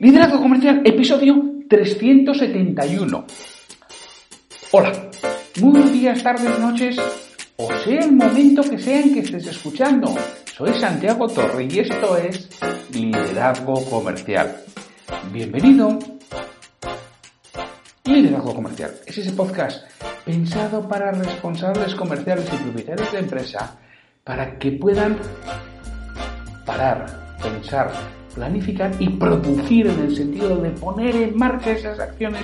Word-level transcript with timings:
Liderazgo 0.00 0.40
Comercial, 0.40 0.80
episodio 0.82 1.44
371. 1.68 3.26
Hola, 4.70 4.92
muy 5.60 5.72
buenos 5.72 5.92
días, 5.92 6.22
tardes, 6.22 6.58
noches, 6.58 6.96
o 7.56 7.70
sea 7.84 7.98
el 8.00 8.12
momento 8.12 8.62
que 8.62 8.78
sea 8.78 8.98
en 8.98 9.12
que 9.12 9.20
estés 9.20 9.48
escuchando. 9.48 10.14
Soy 10.56 10.72
Santiago 10.72 11.28
Torre 11.28 11.68
y 11.70 11.80
esto 11.80 12.16
es 12.16 12.48
Liderazgo 12.94 13.74
Comercial. 13.90 14.62
Bienvenido. 15.30 15.98
Liderazgo 18.04 18.54
Comercial 18.54 18.92
es 19.06 19.18
ese 19.18 19.32
podcast 19.32 19.84
pensado 20.24 20.88
para 20.88 21.12
responsables 21.12 21.94
comerciales 21.94 22.50
y 22.50 22.56
propietarios 22.56 23.12
de 23.12 23.18
empresa 23.18 23.78
para 24.24 24.58
que 24.58 24.72
puedan 24.72 25.18
parar, 26.64 27.36
pensar, 27.42 27.92
planificar 28.34 28.92
y 28.98 29.08
producir 29.08 29.86
en 29.86 30.00
el 30.00 30.16
sentido 30.16 30.56
de 30.56 30.70
poner 30.70 31.14
en 31.16 31.36
marcha 31.36 31.72
esas 31.72 31.98
acciones 31.98 32.42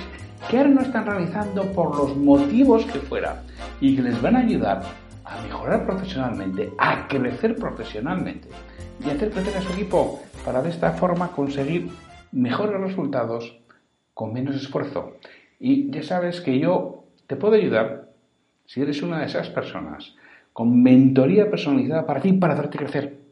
que 0.49 0.57
ahora 0.57 0.69
no 0.69 0.81
están 0.81 1.05
realizando 1.05 1.63
por 1.73 1.95
los 1.95 2.15
motivos 2.15 2.85
que 2.85 2.99
fuera 2.99 3.43
y 3.81 3.95
que 3.95 4.01
les 4.01 4.21
van 4.21 4.35
a 4.35 4.39
ayudar 4.39 4.83
a 5.25 5.41
mejorar 5.41 5.85
profesionalmente, 5.85 6.71
a 6.77 7.07
crecer 7.07 7.55
profesionalmente 7.55 8.47
y 9.05 9.09
hacer 9.09 9.31
crecer 9.31 9.57
a 9.57 9.61
su 9.61 9.73
equipo 9.73 10.21
para 10.45 10.61
de 10.61 10.69
esta 10.69 10.91
forma 10.93 11.29
conseguir 11.29 11.89
mejores 12.31 12.79
resultados 12.79 13.59
con 14.13 14.33
menos 14.33 14.55
esfuerzo. 14.55 15.13
Y 15.59 15.91
ya 15.91 16.03
sabes 16.03 16.41
que 16.41 16.59
yo 16.59 17.03
te 17.27 17.35
puedo 17.35 17.55
ayudar 17.55 18.09
si 18.65 18.81
eres 18.81 19.01
una 19.01 19.19
de 19.19 19.25
esas 19.25 19.49
personas 19.49 20.15
con 20.53 20.81
mentoría 20.81 21.49
personalizada 21.49 22.05
para 22.05 22.21
ti, 22.21 22.33
para 22.33 22.53
hacerte 22.53 22.77
crecer. 22.77 23.26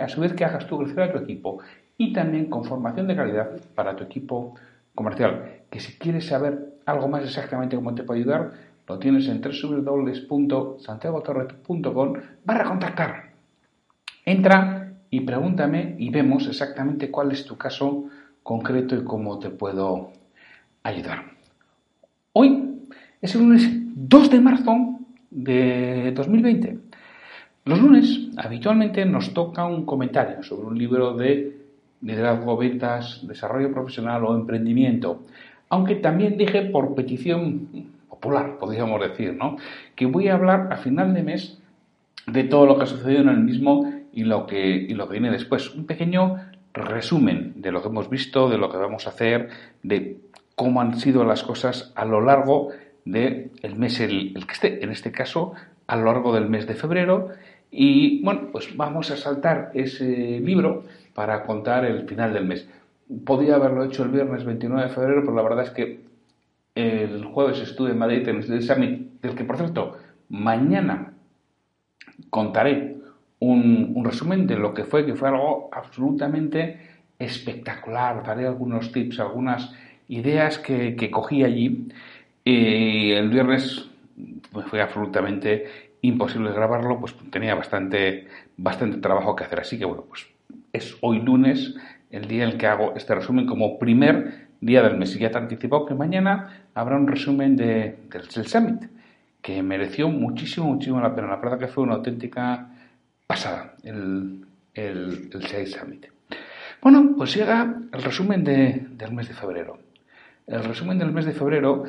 A 0.00 0.08
su 0.08 0.20
vez 0.20 0.32
que 0.32 0.44
hagas 0.44 0.66
tú 0.66 0.76
crecer 0.78 1.02
a 1.02 1.12
tu 1.12 1.18
equipo 1.18 1.60
y 1.96 2.12
también 2.12 2.46
con 2.46 2.64
formación 2.64 3.06
de 3.06 3.14
calidad 3.16 3.50
para 3.74 3.94
tu 3.96 4.04
equipo 4.04 4.54
comercial. 4.94 5.62
Que 5.70 5.80
si 5.80 5.98
quieres 5.98 6.26
saber 6.26 6.74
algo 6.86 7.08
más 7.08 7.24
exactamente 7.24 7.76
cómo 7.76 7.94
te 7.94 8.02
puedo 8.02 8.20
ayudar, 8.20 8.52
lo 8.86 8.98
tienes 8.98 9.28
en 9.28 9.42
www.santiagotorret.com 9.42 12.12
barra 12.44 12.64
contactar. 12.64 13.30
Entra 14.24 14.94
y 15.10 15.20
pregúntame 15.20 15.94
y 15.98 16.10
vemos 16.10 16.48
exactamente 16.48 17.10
cuál 17.10 17.32
es 17.32 17.44
tu 17.44 17.56
caso 17.56 18.04
concreto 18.42 18.94
y 18.96 19.04
cómo 19.04 19.38
te 19.38 19.50
puedo 19.50 20.12
ayudar. 20.82 21.24
Hoy 22.32 22.80
es 23.20 23.34
el 23.34 23.42
lunes 23.42 23.68
2 23.94 24.30
de 24.30 24.40
marzo 24.40 24.98
de 25.30 26.12
2020 26.14 26.88
los 27.68 27.82
lunes 27.82 28.27
habitualmente 28.38 29.04
nos 29.04 29.34
toca 29.34 29.64
un 29.64 29.84
comentario 29.84 30.42
sobre 30.42 30.66
un 30.66 30.78
libro 30.78 31.14
de 31.14 31.56
liderazgo, 32.00 32.56
ventas, 32.56 33.26
desarrollo 33.26 33.72
profesional 33.72 34.24
o 34.24 34.34
emprendimiento. 34.34 35.24
Aunque 35.68 35.96
también 35.96 36.36
dije 36.36 36.62
por 36.62 36.94
petición 36.94 37.68
popular, 38.08 38.56
podríamos 38.58 39.00
decir, 39.00 39.34
¿no? 39.34 39.56
Que 39.94 40.06
voy 40.06 40.28
a 40.28 40.34
hablar 40.34 40.68
a 40.72 40.76
final 40.76 41.12
de 41.12 41.22
mes 41.22 41.58
de 42.26 42.44
todo 42.44 42.66
lo 42.66 42.76
que 42.76 42.84
ha 42.84 42.86
sucedido 42.86 43.22
en 43.22 43.28
el 43.28 43.40
mismo 43.40 43.92
y 44.12 44.24
lo 44.24 44.46
que, 44.46 44.68
y 44.68 44.94
lo 44.94 45.08
que 45.08 45.12
viene 45.12 45.30
después. 45.30 45.74
Un 45.74 45.86
pequeño 45.86 46.36
resumen 46.72 47.54
de 47.56 47.72
lo 47.72 47.82
que 47.82 47.88
hemos 47.88 48.08
visto, 48.08 48.48
de 48.48 48.58
lo 48.58 48.70
que 48.70 48.76
vamos 48.76 49.06
a 49.06 49.10
hacer, 49.10 49.48
de 49.82 50.20
cómo 50.54 50.80
han 50.80 50.98
sido 50.98 51.24
las 51.24 51.42
cosas 51.42 51.92
a 51.96 52.04
lo 52.04 52.20
largo 52.20 52.70
del 53.04 53.50
mes 53.76 54.00
el, 54.00 54.32
el 54.36 54.46
que 54.46 54.52
esté, 54.52 54.84
en 54.84 54.90
este 54.90 55.10
caso 55.10 55.54
a 55.86 55.96
lo 55.96 56.04
largo 56.04 56.34
del 56.34 56.48
mes 56.48 56.66
de 56.66 56.74
febrero 56.74 57.30
y 57.70 58.22
bueno, 58.22 58.48
pues 58.52 58.76
vamos 58.76 59.10
a 59.10 59.16
saltar 59.16 59.70
ese 59.74 60.40
libro 60.40 60.84
para 61.14 61.44
contar 61.44 61.84
el 61.84 62.08
final 62.08 62.32
del 62.32 62.46
mes. 62.46 62.68
Podía 63.24 63.56
haberlo 63.56 63.84
hecho 63.84 64.04
el 64.04 64.10
viernes 64.10 64.44
29 64.44 64.88
de 64.88 64.94
febrero, 64.94 65.20
pero 65.22 65.34
la 65.34 65.42
verdad 65.42 65.64
es 65.64 65.70
que 65.70 66.00
el 66.74 67.24
jueves 67.24 67.60
estuve 67.60 67.90
en 67.90 67.98
Madrid 67.98 68.26
en 68.28 68.36
el 68.36 68.62
Summit, 68.62 69.20
del 69.20 69.34
que 69.34 69.44
por 69.44 69.56
cierto, 69.56 69.96
mañana 70.28 71.12
contaré 72.30 72.96
un, 73.40 74.02
resumen 74.04 74.46
de 74.46 74.56
lo 74.56 74.74
que 74.74 74.84
fue, 74.84 75.04
que 75.04 75.14
fue 75.14 75.28
algo 75.28 75.68
absolutamente 75.72 76.80
espectacular. 77.18 78.24
Daré 78.24 78.46
algunos 78.46 78.92
tips, 78.92 79.20
algunas 79.20 79.72
ideas 80.08 80.58
que, 80.58 80.96
que 80.96 81.10
cogí 81.10 81.44
allí. 81.44 81.88
Y 82.44 83.12
el 83.12 83.28
viernes 83.28 83.88
fue 84.68 84.80
absolutamente 84.80 85.87
imposible 86.02 86.52
grabarlo, 86.52 87.00
pues 87.00 87.14
tenía 87.30 87.54
bastante, 87.54 88.26
bastante 88.56 88.98
trabajo 88.98 89.34
que 89.34 89.44
hacer. 89.44 89.60
Así 89.60 89.78
que 89.78 89.84
bueno, 89.84 90.04
pues 90.08 90.26
es 90.72 90.96
hoy 91.00 91.20
lunes 91.20 91.74
el 92.10 92.26
día 92.26 92.44
en 92.44 92.50
el 92.50 92.58
que 92.58 92.66
hago 92.66 92.94
este 92.96 93.14
resumen 93.14 93.46
como 93.46 93.78
primer 93.78 94.48
día 94.60 94.82
del 94.82 94.96
mes. 94.96 95.14
Y 95.16 95.18
ya 95.18 95.30
te 95.30 95.38
anticipo 95.38 95.86
que 95.86 95.94
mañana 95.94 96.66
habrá 96.74 96.96
un 96.96 97.06
resumen 97.06 97.56
de, 97.56 97.98
del 98.10 98.46
Summit, 98.46 98.84
que 99.42 99.62
mereció 99.62 100.08
muchísimo, 100.08 100.66
muchísimo 100.66 101.00
la 101.00 101.14
pena. 101.14 101.28
La 101.28 101.36
verdad 101.36 101.58
que 101.58 101.68
fue 101.68 101.84
una 101.84 101.94
auténtica 101.94 102.70
pasada 103.26 103.74
el, 103.82 104.46
el, 104.74 105.30
el 105.32 105.66
Summit. 105.66 106.06
Bueno, 106.80 107.14
pues 107.16 107.34
llega 107.34 107.74
el 107.92 108.02
resumen 108.02 108.44
de, 108.44 108.86
del 108.90 109.12
mes 109.12 109.28
de 109.28 109.34
febrero. 109.34 109.78
El 110.46 110.64
resumen 110.64 110.98
del 110.98 111.12
mes 111.12 111.26
de 111.26 111.32
febrero 111.32 111.84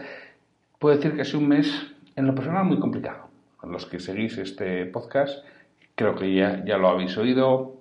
puede 0.79 0.97
decir 0.97 1.13
que 1.15 1.21
es 1.21 1.33
un 1.33 1.47
mes 1.47 1.71
en 2.15 2.25
lo 2.25 2.35
personal 2.35 2.65
muy 2.65 2.79
complicado 2.79 3.28
los 3.63 3.85
que 3.85 3.99
seguís 3.99 4.37
este 4.37 4.85
podcast, 4.85 5.45
creo 5.95 6.15
que 6.15 6.33
ya, 6.33 6.63
ya 6.65 6.77
lo 6.77 6.89
habéis 6.89 7.17
oído, 7.17 7.79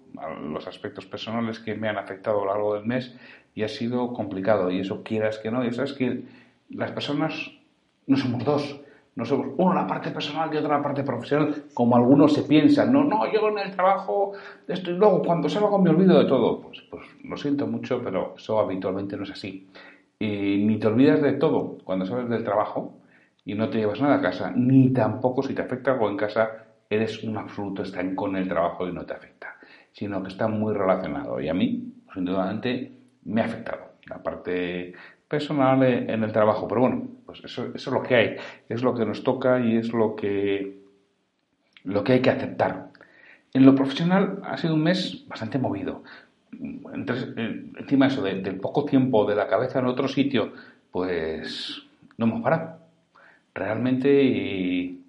los 0.51 0.67
aspectos 0.67 1.07
personales 1.07 1.61
que 1.61 1.75
me 1.75 1.89
han 1.89 1.99
afectado 1.99 2.43
a 2.43 2.45
lo 2.45 2.53
largo 2.53 2.75
del 2.75 2.85
mes 2.85 3.15
y 3.55 3.63
ha 3.63 3.69
sido 3.69 4.13
complicado. 4.13 4.71
Y 4.71 4.81
eso 4.81 5.03
quieras 5.03 5.39
que 5.39 5.51
no, 5.51 5.65
y 5.65 5.73
sabes 5.73 5.93
que 5.93 6.25
las 6.71 6.91
personas 6.93 7.51
no 8.07 8.17
somos 8.17 8.45
dos, 8.45 8.81
no 9.15 9.25
somos 9.25 9.49
uno 9.57 9.75
la 9.75 9.87
parte 9.87 10.11
personal 10.11 10.53
y 10.53 10.57
otra 10.57 10.77
la 10.77 10.83
parte 10.83 11.03
profesional, 11.03 11.65
como 11.75 11.97
algunos 11.97 12.33
se 12.33 12.43
piensan. 12.43 12.93
No, 12.93 13.05
no, 13.05 13.31
yo 13.33 13.49
en 13.49 13.59
el 13.59 13.73
trabajo 13.73 14.33
esto 14.67 14.91
y 14.91 14.95
luego 14.95 15.23
cuando 15.23 15.49
salgo 15.49 15.79
me 15.79 15.91
olvido 15.91 16.19
de 16.19 16.27
todo. 16.27 16.61
Pues, 16.61 16.83
pues 16.91 17.05
lo 17.25 17.37
siento 17.37 17.67
mucho, 17.67 18.01
pero 18.03 18.35
eso 18.37 18.59
habitualmente 18.59 19.17
no 19.17 19.25
es 19.25 19.31
así. 19.31 19.69
Y 20.19 20.65
ni 20.65 20.79
te 20.79 20.87
olvidas 20.87 21.23
de 21.23 21.33
todo 21.33 21.79
cuando 21.85 22.07
sales 22.07 22.29
del 22.29 22.45
trabajo, 22.45 22.95
y 23.49 23.55
no 23.55 23.71
te 23.71 23.79
llevas 23.79 23.99
nada 23.99 24.17
a 24.17 24.21
casa, 24.21 24.53
ni 24.55 24.91
tampoco 24.93 25.43
si 25.43 25.55
te 25.55 25.63
afecta 25.63 25.93
algo 25.93 26.11
en 26.11 26.19
casa, 26.19 26.67
eres 26.91 27.25
un 27.25 27.39
absoluto 27.39 27.83
están 27.83 28.15
con 28.15 28.37
el 28.37 28.47
trabajo 28.47 28.87
y 28.87 28.93
no 28.93 29.07
te 29.07 29.15
afecta, 29.15 29.57
sino 29.91 30.23
que 30.23 30.29
está 30.29 30.49
muy 30.49 30.75
relacionado. 30.75 31.41
Y 31.41 31.49
a 31.49 31.55
mí, 31.55 31.95
pues, 32.05 32.19
indudablemente, 32.19 32.93
me 33.25 33.41
ha 33.41 33.47
afectado 33.47 33.93
la 34.05 34.23
parte 34.23 34.93
personal 35.27 35.83
en 35.83 36.23
el 36.25 36.31
trabajo. 36.31 36.69
Pero 36.69 36.83
bueno, 36.83 37.09
pues 37.25 37.43
eso, 37.43 37.73
es 37.75 37.87
lo 37.87 38.03
que 38.03 38.15
hay, 38.17 38.37
es 38.69 38.83
lo 38.83 38.95
que 38.95 39.07
nos 39.07 39.25
toca 39.25 39.59
y 39.61 39.79
es 39.79 39.95
lo 39.95 40.15
que, 40.15 40.83
lo 41.85 42.05
que 42.05 42.13
hay 42.13 42.21
que 42.21 42.31
aceptar. 42.31 42.91
En 43.55 43.65
lo 43.65 43.75
profesional 43.75 44.43
ha 44.45 44.59
sido 44.59 44.75
un 44.75 44.83
mes 44.83 45.27
bastante 45.27 45.59
movido. 45.59 46.03
encima 46.53 48.09
de 48.09 48.13
eso, 48.13 48.23
del 48.23 48.61
poco 48.61 48.85
tiempo 48.85 49.25
de 49.25 49.37
la 49.37 49.49
cabeza 49.49 49.79
en 49.79 49.87
otro 49.87 50.07
sitio, 50.07 50.53
pues 50.93 51.83
no 52.19 52.27
hemos 52.27 52.43
parado 52.43 52.78
realmente 53.59 54.23
y, 54.23 55.05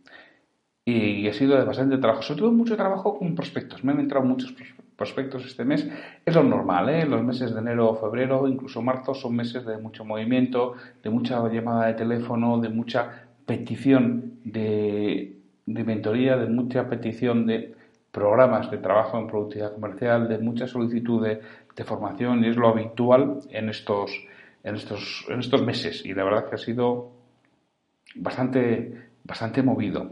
y, 0.86 1.28
he 1.28 1.34
sido 1.34 1.64
bastante 1.66 1.98
trabajo, 1.98 2.22
sobre 2.22 2.42
todo 2.42 2.52
mucho 2.52 2.76
trabajo 2.76 3.18
con 3.18 3.36
prospectos. 3.36 3.84
Me 3.84 3.92
han 3.92 4.00
entrado 4.00 4.26
muchos 4.26 4.54
prospectos 4.96 5.46
este 5.46 5.64
mes. 5.64 5.88
Es 6.26 6.36
lo 6.36 6.44
normal, 6.44 6.90
¿eh? 6.90 7.06
Los 7.06 7.24
meses 7.24 7.54
de 7.54 7.60
enero, 7.60 7.96
febrero, 7.96 8.48
incluso 8.48 8.82
marzo 8.82 9.14
son 9.14 9.36
meses 9.36 9.66
de 9.66 9.78
mucho 9.78 10.04
movimiento, 10.04 10.74
de 11.02 11.10
mucha 11.10 11.48
llamada 11.50 11.88
de 11.88 11.94
teléfono, 11.94 12.60
de 12.60 12.70
mucha 12.70 13.28
petición 13.46 14.40
de, 14.44 15.38
de 15.66 15.84
mentoría, 15.84 16.36
de 16.36 16.48
mucha 16.48 16.90
petición 16.90 17.46
de 17.46 17.76
programas 18.12 18.70
de 18.72 18.80
trabajo 18.80 19.18
en 19.18 19.28
productividad 19.28 19.74
comercial, 19.74 20.28
de 20.28 20.40
mucha 20.40 20.68
solicitud 20.68 21.26
de, 21.26 21.42
de 21.76 21.84
formación 21.84 22.44
y 22.44 22.50
es 22.50 22.58
lo 22.58 22.68
habitual 22.68 23.40
en 23.50 23.70
estos, 23.70 24.12
en 24.64 24.76
estos, 24.76 25.26
en 25.30 25.40
estos 25.40 25.64
meses. 25.64 26.06
Y 26.06 26.14
la 26.14 26.24
verdad 26.24 26.50
que 26.50 26.56
ha 26.56 26.58
sido 26.58 27.19
bastante, 28.16 29.10
bastante 29.24 29.62
movido. 29.62 30.12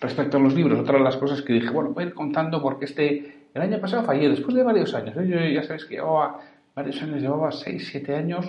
Respecto 0.00 0.36
a 0.36 0.40
los 0.40 0.54
libros, 0.54 0.80
otra 0.80 0.98
de 0.98 1.04
las 1.04 1.16
cosas 1.16 1.42
que 1.42 1.52
dije, 1.52 1.70
bueno, 1.70 1.90
voy 1.90 2.04
a 2.04 2.06
ir 2.08 2.14
contando 2.14 2.60
porque 2.60 2.86
este, 2.86 3.48
el 3.54 3.62
año 3.62 3.80
pasado 3.80 4.02
fallé, 4.02 4.28
después 4.28 4.54
de 4.56 4.62
varios 4.62 4.94
años, 4.94 5.16
¿eh? 5.16 5.26
yo 5.28 5.38
ya 5.38 5.62
sabéis 5.62 5.84
que 5.84 5.94
llevaba 5.94 6.40
varios 6.74 7.00
años, 7.02 7.20
llevaba 7.20 7.52
6, 7.52 7.88
7 7.90 8.16
años 8.16 8.46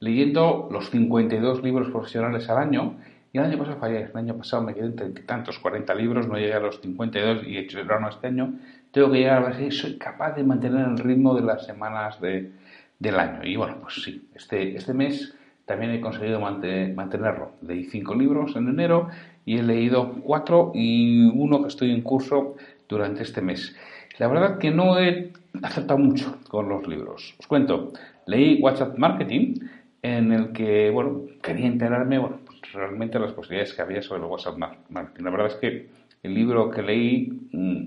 leyendo 0.00 0.68
los 0.70 0.90
52 0.90 1.62
libros 1.62 1.90
profesionales 1.90 2.48
al 2.50 2.58
año 2.58 2.96
y 3.32 3.38
el 3.38 3.44
año 3.44 3.58
pasado 3.58 3.78
fallé, 3.78 4.02
el 4.02 4.16
año 4.16 4.36
pasado 4.36 4.62
me 4.62 4.74
quedé 4.74 4.86
en 4.86 4.96
treinta 4.96 5.22
tantos, 5.26 5.58
40 5.58 5.94
libros, 5.94 6.26
no 6.26 6.38
llegué 6.38 6.54
a 6.54 6.60
los 6.60 6.80
52 6.80 7.46
y 7.46 7.56
he 7.56 7.60
hecho 7.60 7.78
el 7.78 7.86
verano 7.86 8.08
este 8.08 8.26
año, 8.26 8.54
tengo 8.90 9.10
que 9.10 9.18
llegar 9.18 9.42
a 9.42 9.46
ver 9.46 9.56
si 9.56 9.70
soy 9.70 9.98
capaz 9.98 10.32
de 10.32 10.42
mantener 10.42 10.86
el 10.86 10.98
ritmo 10.98 11.34
de 11.34 11.42
las 11.42 11.66
semanas 11.66 12.20
de, 12.20 12.50
del 12.98 13.18
año. 13.18 13.44
Y 13.44 13.56
bueno, 13.56 13.76
pues 13.82 14.02
sí, 14.02 14.28
este, 14.34 14.74
este 14.76 14.94
mes 14.94 15.35
también 15.66 15.90
he 15.90 16.00
conseguido 16.00 16.40
mantenerlo. 16.40 17.52
Leí 17.60 17.84
cinco 17.84 18.14
libros 18.14 18.56
en 18.56 18.68
enero 18.68 19.08
y 19.44 19.58
he 19.58 19.62
leído 19.62 20.12
cuatro 20.22 20.72
y 20.74 21.26
uno 21.26 21.60
que 21.60 21.68
estoy 21.68 21.90
en 21.90 22.02
curso 22.02 22.54
durante 22.88 23.24
este 23.24 23.42
mes. 23.42 23.76
La 24.18 24.28
verdad 24.28 24.58
que 24.58 24.70
no 24.70 24.98
he 24.98 25.32
acertado 25.62 25.98
mucho 25.98 26.38
con 26.48 26.68
los 26.68 26.86
libros. 26.86 27.34
Os 27.38 27.46
cuento, 27.46 27.92
leí 28.26 28.60
WhatsApp 28.62 28.96
Marketing, 28.96 29.54
en 30.02 30.32
el 30.32 30.52
que, 30.52 30.90
bueno, 30.90 31.22
quería 31.42 31.66
enterarme, 31.66 32.18
bueno, 32.18 32.38
pues 32.46 32.60
realmente 32.72 33.18
las 33.18 33.32
posibilidades 33.32 33.74
que 33.74 33.82
había 33.82 34.02
sobre 34.02 34.22
el 34.22 34.30
WhatsApp 34.30 34.56
Marketing. 34.88 35.24
La 35.24 35.30
verdad 35.30 35.48
es 35.48 35.54
que 35.56 35.88
el 36.22 36.34
libro 36.34 36.70
que 36.70 36.82
leí 36.82 37.48
mm, 37.52 37.86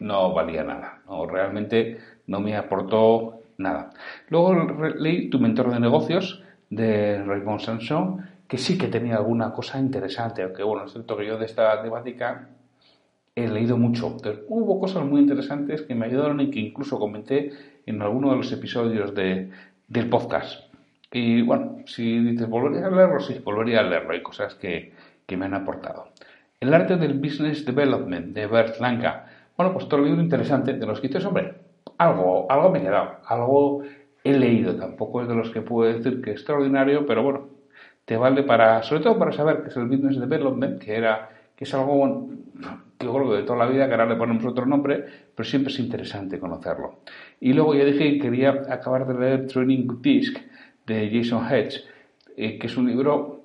no 0.00 0.32
valía 0.32 0.62
nada, 0.62 1.00
no, 1.08 1.26
realmente 1.26 1.98
no 2.28 2.38
me 2.40 2.56
aportó 2.56 3.40
nada. 3.58 3.90
Luego 4.28 4.54
leí 4.98 5.28
Tu 5.28 5.40
mentor 5.40 5.72
de 5.72 5.80
negocios 5.80 6.42
de 6.70 7.22
Raymond 7.22 7.60
Sanson, 7.60 8.26
que 8.48 8.58
sí 8.58 8.78
que 8.78 8.88
tenía 8.88 9.16
alguna 9.16 9.52
cosa 9.52 9.78
interesante, 9.78 10.42
aunque 10.42 10.62
bueno, 10.62 10.86
es 10.86 10.92
cierto 10.92 11.16
que 11.16 11.26
yo 11.26 11.38
de 11.38 11.46
esta 11.46 11.82
temática 11.82 12.48
he 13.34 13.48
leído 13.48 13.76
mucho. 13.76 14.16
hubo 14.48 14.80
cosas 14.80 15.04
muy 15.04 15.20
interesantes 15.20 15.82
que 15.82 15.94
me 15.94 16.06
ayudaron 16.06 16.40
y 16.40 16.50
que 16.50 16.60
incluso 16.60 16.98
comenté 16.98 17.52
en 17.84 18.00
alguno 18.02 18.30
de 18.30 18.36
los 18.36 18.50
episodios 18.52 19.14
de, 19.14 19.50
del 19.88 20.08
podcast. 20.08 20.72
Y 21.12 21.42
bueno, 21.42 21.78
si 21.86 22.18
dices, 22.20 22.48
¿volvería 22.48 22.86
a 22.86 22.90
leerlo? 22.90 23.20
Sí, 23.20 23.40
volvería 23.44 23.80
a 23.80 23.82
leerlo. 23.82 24.12
Hay 24.12 24.22
cosas 24.22 24.54
que, 24.54 24.92
que 25.26 25.36
me 25.36 25.46
han 25.46 25.54
aportado. 25.54 26.08
El 26.58 26.72
arte 26.72 26.96
del 26.96 27.14
business 27.14 27.64
development 27.64 28.34
de 28.34 28.46
Bert 28.46 28.80
Lanka. 28.80 29.26
Bueno, 29.56 29.72
pues 29.72 29.86
el 29.90 30.04
libro 30.04 30.20
interesante 30.20 30.72
de 30.72 30.86
los 30.86 31.00
que 31.00 31.08
dices, 31.08 31.24
hombre, 31.24 31.54
algo, 31.98 32.50
algo 32.50 32.70
me 32.70 32.78
he 32.78 32.82
quedado, 32.82 33.16
algo 33.26 33.82
he 34.30 34.38
leído. 34.38 34.76
Tampoco 34.76 35.22
es 35.22 35.28
de 35.28 35.34
los 35.34 35.50
que 35.50 35.62
puedo 35.62 35.92
decir 35.92 36.20
que 36.22 36.30
es 36.30 36.36
extraordinario, 36.36 37.06
pero 37.06 37.22
bueno, 37.22 37.48
te 38.04 38.16
vale 38.16 38.42
para, 38.42 38.82
sobre 38.82 39.02
todo 39.02 39.18
para 39.18 39.32
saber 39.32 39.62
qué 39.62 39.68
es 39.68 39.76
el 39.76 39.86
business 39.86 40.18
development, 40.18 40.80
que 40.80 40.96
era, 40.96 41.28
que 41.54 41.64
es 41.64 41.74
algo 41.74 42.28
que 42.98 43.06
yo 43.06 43.12
creo 43.12 43.30
que 43.30 43.36
de 43.36 43.42
toda 43.42 43.58
la 43.58 43.66
vida, 43.66 43.86
que 43.86 43.92
ahora 43.92 44.06
le 44.06 44.16
ponemos 44.16 44.44
otro 44.44 44.64
nombre, 44.64 45.04
pero 45.34 45.48
siempre 45.48 45.72
es 45.72 45.78
interesante 45.78 46.38
conocerlo. 46.38 47.00
Y 47.40 47.52
luego 47.52 47.74
ya 47.74 47.84
dije 47.84 48.12
que 48.12 48.18
quería 48.18 48.64
acabar 48.68 49.06
de 49.06 49.14
leer 49.18 49.46
Training 49.48 50.00
Disc 50.00 50.38
de 50.86 51.10
Jason 51.12 51.46
Hedge, 51.50 51.84
eh, 52.36 52.58
que 52.58 52.66
es 52.66 52.76
un 52.76 52.86
libro 52.86 53.44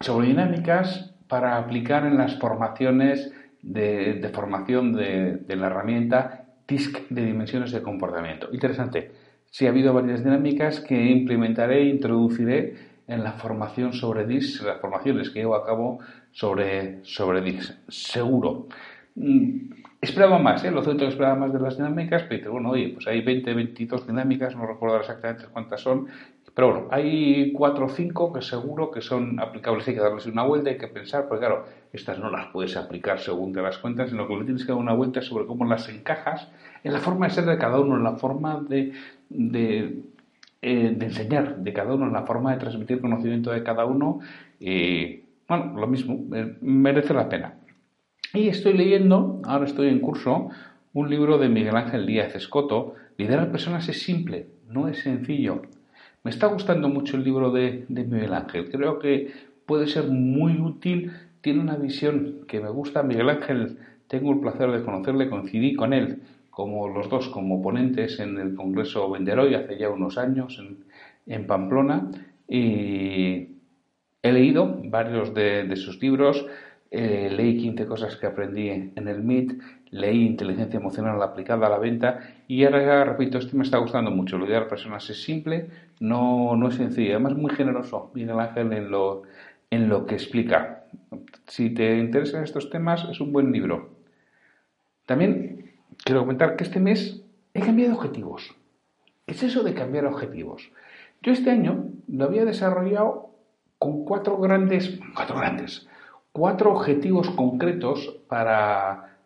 sobre 0.00 0.28
dinámicas 0.28 1.14
para 1.28 1.58
aplicar 1.58 2.06
en 2.06 2.16
las 2.16 2.38
formaciones 2.38 3.32
de, 3.62 4.30
formación 4.32 4.94
de, 4.94 5.36
de, 5.36 5.56
la 5.56 5.66
herramienta 5.66 6.46
DISC 6.66 7.08
de 7.10 7.24
dimensiones 7.24 7.72
de 7.72 7.82
comportamiento. 7.82 8.48
Interesante. 8.52 9.10
Sí, 9.50 9.66
ha 9.66 9.70
habido 9.70 9.94
varias 9.94 10.22
dinámicas 10.22 10.80
que 10.80 11.10
implementaré 11.10 11.82
e 11.82 11.88
introduciré 11.88 12.76
en 13.06 13.24
la 13.24 13.32
formación 13.32 13.94
sobre 13.94 14.26
DISC, 14.26 14.62
las 14.64 14.80
formaciones 14.80 15.30
que 15.30 15.40
llevo 15.40 15.56
a 15.56 15.64
cabo 15.64 16.00
sobre, 16.30 17.02
sobre 17.04 17.40
DISC. 17.40 17.74
Seguro. 17.88 18.68
Mm, 19.14 19.70
esperaba 20.02 20.38
más, 20.38 20.62
¿eh? 20.64 20.70
lo 20.70 20.82
cierto 20.82 21.04
que 21.04 21.08
esperaba 21.08 21.34
más 21.34 21.52
de 21.52 21.60
las 21.60 21.78
dinámicas, 21.78 22.24
pero 22.28 22.52
bueno, 22.52 22.70
oye, 22.70 22.90
pues 22.90 23.06
hay 23.06 23.22
20, 23.22 23.54
22 23.54 24.06
dinámicas, 24.06 24.54
no 24.54 24.66
recuerdo 24.66 24.98
exactamente 24.98 25.46
cuántas 25.50 25.80
son, 25.80 26.06
pero 26.54 26.72
bueno, 26.72 26.88
hay 26.90 27.52
4 27.52 27.86
o 27.86 27.88
5 27.88 28.32
que 28.32 28.42
seguro 28.42 28.90
que 28.90 29.00
son 29.00 29.40
aplicables, 29.40 29.88
hay 29.88 29.94
que 29.94 30.00
darles 30.00 30.26
una 30.26 30.42
vuelta, 30.42 30.70
hay 30.70 30.76
que 30.76 30.88
pensar, 30.88 31.26
porque 31.28 31.46
claro, 31.46 31.64
estas 31.92 32.18
no 32.18 32.30
las 32.30 32.46
puedes 32.48 32.76
aplicar 32.76 33.18
según 33.18 33.52
te 33.52 33.62
las 33.62 33.78
cuentas, 33.78 34.10
sino 34.10 34.28
que 34.28 34.36
le 34.36 34.44
tienes 34.44 34.64
que 34.64 34.72
dar 34.72 34.80
una 34.80 34.92
vuelta 34.92 35.22
sobre 35.22 35.46
cómo 35.46 35.64
las 35.64 35.88
encajas 35.88 36.48
en 36.84 36.92
la 36.92 36.98
forma 36.98 37.26
de 37.26 37.32
ser 37.34 37.44
de 37.46 37.58
cada 37.58 37.80
uno, 37.80 37.96
en 37.96 38.04
la 38.04 38.16
forma 38.16 38.60
de, 38.68 38.92
de 39.30 40.02
eh, 40.60 40.92
de 40.96 41.06
enseñar 41.06 41.58
de 41.58 41.72
cada 41.72 41.94
uno, 41.94 42.10
la 42.10 42.26
forma 42.26 42.50
de 42.50 42.58
transmitir 42.58 43.00
conocimiento 43.00 43.52
de 43.52 43.62
cada 43.62 43.84
uno, 43.84 44.18
y 44.58 45.20
bueno, 45.46 45.72
lo 45.76 45.86
mismo, 45.86 46.24
eh, 46.34 46.56
merece 46.60 47.14
la 47.14 47.28
pena. 47.28 47.54
Y 48.34 48.48
estoy 48.48 48.72
leyendo, 48.72 49.40
ahora 49.44 49.66
estoy 49.66 49.86
en 49.86 50.00
curso, 50.00 50.50
un 50.94 51.10
libro 51.10 51.38
de 51.38 51.48
Miguel 51.48 51.76
Ángel 51.76 52.06
Díaz 52.06 52.34
Escoto, 52.34 52.94
Liderar 53.16 53.50
personas 53.50 53.88
es 53.88 54.02
simple, 54.02 54.46
no 54.68 54.88
es 54.88 54.98
sencillo. 54.98 55.62
Me 56.24 56.30
está 56.30 56.46
gustando 56.48 56.88
mucho 56.88 57.16
el 57.16 57.24
libro 57.24 57.52
de 57.52 57.84
Miguel 57.88 58.34
Ángel, 58.34 58.68
creo 58.70 58.98
que 58.98 59.32
puede 59.64 59.86
ser 59.86 60.08
muy 60.08 60.60
útil, 60.60 61.12
tiene 61.40 61.60
una 61.60 61.76
visión 61.76 62.40
que 62.48 62.60
me 62.60 62.68
gusta. 62.68 63.04
Miguel 63.04 63.30
Ángel, 63.30 63.78
tengo 64.08 64.32
el 64.32 64.40
placer 64.40 64.70
de 64.72 64.84
conocerle, 64.84 65.30
coincidí 65.30 65.74
con 65.74 65.92
él 65.92 66.20
como 66.58 66.88
los 66.88 67.08
dos 67.08 67.28
como 67.28 67.62
ponentes 67.62 68.18
en 68.18 68.36
el 68.36 68.56
Congreso 68.56 69.08
Venderoy 69.08 69.54
hace 69.54 69.78
ya 69.78 69.90
unos 69.90 70.18
años 70.18 70.60
en, 71.24 71.46
Pamplona 71.46 72.10
y 72.48 73.58
he 74.20 74.32
leído 74.32 74.80
varios 74.86 75.32
de, 75.34 75.76
sus 75.76 76.02
libros, 76.02 76.44
eh, 76.90 77.30
leí 77.30 77.58
15 77.58 77.86
cosas 77.86 78.16
que 78.16 78.26
aprendí 78.26 78.70
en 78.70 79.06
el 79.06 79.22
MIT, 79.22 79.52
leí 79.92 80.26
Inteligencia 80.26 80.80
Emocional 80.80 81.22
aplicada 81.22 81.68
a 81.68 81.70
la 81.70 81.78
venta 81.78 82.18
y 82.48 82.64
ahora 82.64 83.04
repito, 83.04 83.38
esto 83.38 83.56
me 83.56 83.62
está 83.62 83.78
gustando 83.78 84.10
mucho. 84.10 84.36
Lo 84.36 84.44
de 84.44 84.54
las 84.54 84.66
personas 84.66 85.08
es 85.10 85.22
simple, 85.22 85.68
no, 86.00 86.56
no 86.56 86.70
es 86.70 86.74
sencillo, 86.74 87.12
además 87.12 87.36
muy 87.36 87.52
generoso, 87.52 88.10
el 88.16 88.30
Ángel 88.30 88.72
en 88.72 88.90
lo, 88.90 89.22
en 89.70 89.88
lo 89.88 90.06
que 90.06 90.16
explica. 90.16 90.86
Si 91.46 91.70
te 91.70 91.98
interesan 91.98 92.42
estos 92.42 92.68
temas, 92.68 93.06
es 93.08 93.20
un 93.20 93.32
buen 93.32 93.52
libro. 93.52 93.90
También 95.06 95.67
quiero 96.08 96.22
comentar 96.22 96.56
que 96.56 96.64
este 96.64 96.80
mes 96.80 97.22
he 97.52 97.60
cambiado 97.60 97.94
objetivos. 97.94 98.56
¿Qué 99.26 99.34
es 99.34 99.42
eso 99.42 99.62
de 99.62 99.74
cambiar 99.74 100.06
objetivos? 100.06 100.72
Yo 101.20 101.32
este 101.32 101.50
año 101.50 101.90
lo 102.06 102.24
había 102.24 102.46
desarrollado 102.46 103.34
con 103.78 104.06
cuatro 104.06 104.38
grandes, 104.38 104.98
cuatro 105.14 105.36
grandes, 105.36 105.86
cuatro 106.32 106.72
objetivos 106.72 107.28
concretos 107.28 108.22
para, 108.26 109.18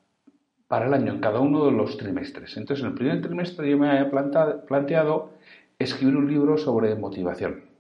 para 0.67 0.87
el 0.87 0.95
año 0.95 1.13
en 1.13 1.21
cada 1.21 1.39
uno 1.39 1.67
de 1.67 1.71
los 1.71 1.97
trimestres. 1.99 2.57
Entonces, 2.57 2.83
en 2.83 2.91
el 2.91 2.97
primer 2.97 3.23
trimestre 3.23 3.71
yo 3.71 3.79
me 3.79 3.89
había 3.89 4.11
planteado 4.67 5.31
escribir 5.79 6.17
un 6.17 6.29
libro 6.29 6.59
sobre 6.59 6.97
motivación. 6.97 7.72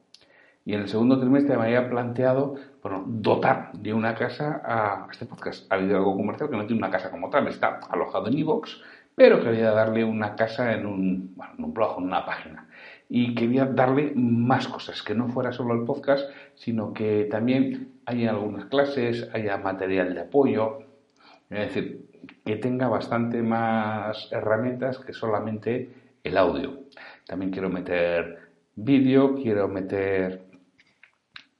Y 0.64 0.74
en 0.74 0.82
el 0.82 0.88
segundo 0.88 1.18
trimestre 1.18 1.56
me 1.56 1.64
había 1.64 1.90
planteado 1.90 2.54
bueno, 2.82 3.04
dotar 3.06 3.72
de 3.72 3.92
una 3.92 4.14
casa 4.14 4.60
a 4.64 5.08
este 5.10 5.26
podcast. 5.26 5.70
Ha 5.70 5.76
habido 5.76 5.96
algo 5.96 6.16
comercial 6.16 6.50
que 6.50 6.56
no 6.56 6.66
tiene 6.66 6.78
una 6.78 6.90
casa 6.90 7.10
como 7.10 7.30
tal, 7.30 7.48
está 7.48 7.80
alojado 7.90 8.28
en 8.28 8.38
iVoox, 8.38 8.80
pero 9.14 9.42
quería 9.42 9.72
darle 9.72 10.04
una 10.04 10.36
casa 10.36 10.72
en 10.72 10.86
un, 10.86 11.34
bueno, 11.36 11.52
en 11.58 11.64
un 11.64 11.74
blog, 11.74 11.98
en 11.98 12.04
una 12.04 12.24
página. 12.24 12.68
Y 13.08 13.34
quería 13.34 13.66
darle 13.66 14.12
más 14.14 14.68
cosas, 14.68 15.02
que 15.02 15.14
no 15.14 15.28
fuera 15.28 15.52
solo 15.52 15.74
el 15.74 15.84
podcast, 15.84 16.30
sino 16.54 16.92
que 16.92 17.28
también 17.30 17.92
haya 18.06 18.30
algunas 18.30 18.66
clases, 18.66 19.28
haya 19.34 19.58
material 19.58 20.14
de 20.14 20.20
apoyo, 20.22 20.78
es 21.50 21.74
decir, 21.74 22.06
que 22.44 22.56
tenga 22.56 22.88
bastante 22.88 23.42
más 23.42 24.28
herramientas 24.32 24.98
que 24.98 25.12
solamente 25.12 25.92
el 26.24 26.36
audio. 26.36 26.80
También 27.26 27.50
quiero 27.50 27.68
meter 27.68 28.38
vídeo, 28.74 29.34
quiero 29.34 29.68
meter 29.68 30.51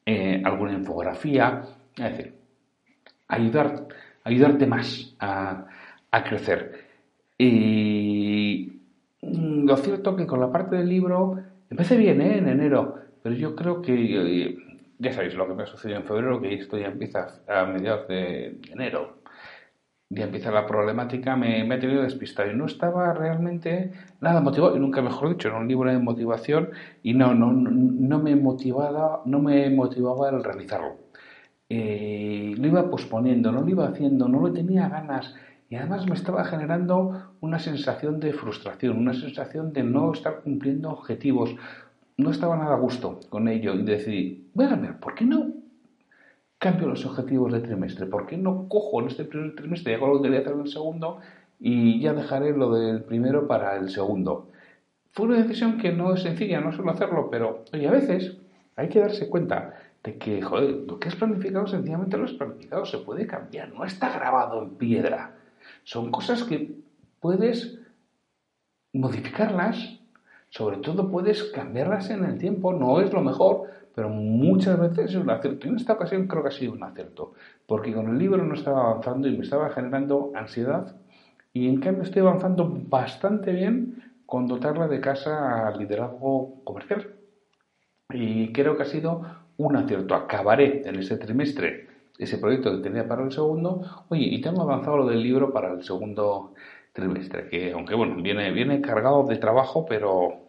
eh, 0.06 0.42
alguna 0.44 0.72
infografía, 0.72 1.62
es 1.96 2.04
decir, 2.04 2.34
ayudar, 3.28 3.86
ayudarte 4.24 4.66
más 4.66 5.14
a, 5.20 5.66
crecer. 6.24 6.86
Y 7.38 8.80
mm, 9.22 9.66
lo 9.66 9.76
cierto 9.76 10.16
que 10.16 10.26
con 10.26 10.40
la 10.40 10.52
parte 10.52 10.76
del 10.76 10.88
libro 10.88 11.42
empecé 11.70 11.96
bien 11.96 12.20
¿eh? 12.20 12.38
en 12.38 12.48
enero, 12.48 12.98
pero 13.22 13.34
yo 13.34 13.56
creo 13.56 13.80
que 13.80 13.94
eh, 13.94 14.56
ya 14.98 15.12
sabéis 15.12 15.34
lo 15.34 15.48
que 15.48 15.54
me 15.54 15.62
ha 15.62 15.66
sucedido 15.66 15.98
en 15.98 16.04
febrero, 16.04 16.40
que 16.40 16.54
esto 16.54 16.78
ya 16.78 16.88
empieza 16.88 17.40
a 17.48 17.64
mediados 17.64 18.06
de 18.08 18.58
enero, 18.70 19.21
ya 20.14 20.24
empieza 20.24 20.50
la 20.50 20.66
problemática, 20.66 21.36
me, 21.36 21.64
me, 21.64 21.76
he 21.76 21.78
tenido 21.78 22.02
despistado 22.02 22.50
y 22.50 22.54
no 22.54 22.66
estaba 22.66 23.14
realmente 23.14 23.92
nada 24.20 24.40
motivado, 24.40 24.76
y 24.76 24.80
nunca 24.80 25.00
mejor 25.00 25.30
dicho, 25.30 25.48
era 25.48 25.58
un 25.58 25.68
libro 25.68 25.90
de 25.90 25.98
motivación 25.98 26.70
y 27.02 27.14
no, 27.14 27.34
no, 27.34 27.52
no, 27.52 28.18
me, 28.18 28.36
motivaba, 28.36 29.22
no 29.24 29.40
me 29.40 29.70
motivaba 29.70 30.28
el 30.28 30.44
realizarlo. 30.44 30.96
Eh, 31.68 32.54
lo 32.58 32.66
iba 32.66 32.90
posponiendo, 32.90 33.50
no 33.50 33.62
lo 33.62 33.68
iba 33.68 33.88
haciendo, 33.88 34.28
no 34.28 34.40
lo 34.40 34.52
tenía 34.52 34.88
ganas 34.88 35.34
y 35.70 35.76
además 35.76 36.06
me 36.06 36.14
estaba 36.14 36.44
generando 36.44 37.32
una 37.40 37.58
sensación 37.58 38.20
de 38.20 38.34
frustración, 38.34 38.98
una 38.98 39.14
sensación 39.14 39.72
de 39.72 39.82
no 39.82 40.12
estar 40.12 40.42
cumpliendo 40.42 40.90
objetivos. 40.90 41.56
No 42.18 42.30
estaba 42.30 42.58
nada 42.58 42.74
a 42.74 42.78
gusto 42.78 43.20
con 43.30 43.48
ello 43.48 43.74
y 43.74 43.82
decidí, 43.82 44.50
voy 44.52 44.66
a 44.66 44.76
ver, 44.76 45.00
¿por 45.00 45.14
qué 45.14 45.24
no 45.24 45.61
cambio 46.62 46.86
los 46.86 47.04
objetivos 47.04 47.52
de 47.52 47.58
trimestre. 47.58 48.06
¿Por 48.06 48.26
qué 48.26 48.36
no 48.36 48.68
cojo 48.68 49.00
en 49.00 49.08
este 49.08 49.24
primer 49.24 49.56
trimestre 49.56 49.92
y 49.92 49.94
hago 49.96 50.06
lo 50.06 50.16
que 50.18 50.28
quería 50.28 50.40
hacer 50.40 50.52
en 50.52 50.60
el 50.60 50.68
segundo 50.68 51.18
y 51.58 52.00
ya 52.00 52.12
dejaré 52.12 52.52
lo 52.52 52.72
del 52.72 53.02
primero 53.02 53.48
para 53.48 53.74
el 53.76 53.90
segundo? 53.90 54.48
Fue 55.10 55.26
una 55.26 55.38
decisión 55.38 55.76
que 55.76 55.90
no 55.90 56.14
es 56.14 56.22
sencilla, 56.22 56.60
no 56.60 56.72
suelo 56.72 56.92
hacerlo, 56.92 57.28
pero 57.30 57.64
oye, 57.72 57.88
a 57.88 57.90
veces 57.90 58.36
hay 58.76 58.88
que 58.88 59.00
darse 59.00 59.28
cuenta 59.28 59.74
de 60.04 60.16
que, 60.18 60.40
joder, 60.40 60.84
lo 60.86 61.00
que 61.00 61.08
has 61.08 61.16
planificado 61.16 61.66
sencillamente 61.66 62.16
lo 62.16 62.26
has 62.26 62.32
planificado, 62.32 62.86
se 62.86 62.98
puede 62.98 63.26
cambiar, 63.26 63.72
no 63.72 63.84
está 63.84 64.16
grabado 64.16 64.62
en 64.62 64.70
piedra. 64.76 65.34
Son 65.82 66.12
cosas 66.12 66.44
que 66.44 66.76
puedes 67.18 67.80
modificarlas, 68.92 69.98
sobre 70.52 70.76
todo 70.76 71.10
puedes 71.10 71.44
cambiarlas 71.44 72.10
en 72.10 72.24
el 72.26 72.36
tiempo, 72.36 72.74
no 72.74 73.00
es 73.00 73.10
lo 73.10 73.22
mejor, 73.22 73.70
pero 73.94 74.10
muchas 74.10 74.78
veces 74.78 75.10
es 75.10 75.16
un 75.16 75.30
acierto. 75.30 75.66
Y 75.66 75.70
en 75.70 75.76
esta 75.76 75.94
ocasión 75.94 76.26
creo 76.26 76.42
que 76.42 76.50
ha 76.50 76.52
sido 76.52 76.74
un 76.74 76.82
acierto, 76.82 77.32
porque 77.66 77.94
con 77.94 78.10
el 78.10 78.18
libro 78.18 78.44
no 78.44 78.52
estaba 78.52 78.90
avanzando 78.90 79.28
y 79.28 79.36
me 79.38 79.44
estaba 79.44 79.70
generando 79.70 80.30
ansiedad 80.34 80.94
y 81.54 81.68
en 81.68 81.80
cambio 81.80 82.02
estoy 82.02 82.20
avanzando 82.20 82.70
bastante 82.86 83.50
bien 83.50 84.12
con 84.26 84.46
dotarla 84.46 84.88
de 84.88 85.00
casa 85.00 85.68
al 85.68 85.78
liderazgo 85.78 86.62
comercial. 86.64 87.14
Y 88.10 88.52
creo 88.52 88.76
que 88.76 88.82
ha 88.82 88.86
sido 88.86 89.22
un 89.56 89.76
acierto. 89.76 90.14
Acabaré 90.14 90.82
en 90.86 90.96
este 90.96 91.16
trimestre 91.16 91.88
ese 92.18 92.36
proyecto 92.36 92.76
que 92.76 92.82
tenía 92.82 93.08
para 93.08 93.24
el 93.24 93.32
segundo. 93.32 94.04
Oye, 94.10 94.26
y 94.26 94.40
tengo 94.42 94.60
avanzado 94.60 94.98
lo 94.98 95.06
del 95.06 95.22
libro 95.22 95.50
para 95.50 95.72
el 95.72 95.82
segundo 95.82 96.52
trimestre, 96.92 97.48
que 97.48 97.72
aunque 97.72 97.94
bueno, 97.94 98.22
viene, 98.22 98.50
viene 98.52 98.80
cargado 98.80 99.24
de 99.24 99.36
trabajo, 99.36 99.86
pero, 99.86 100.41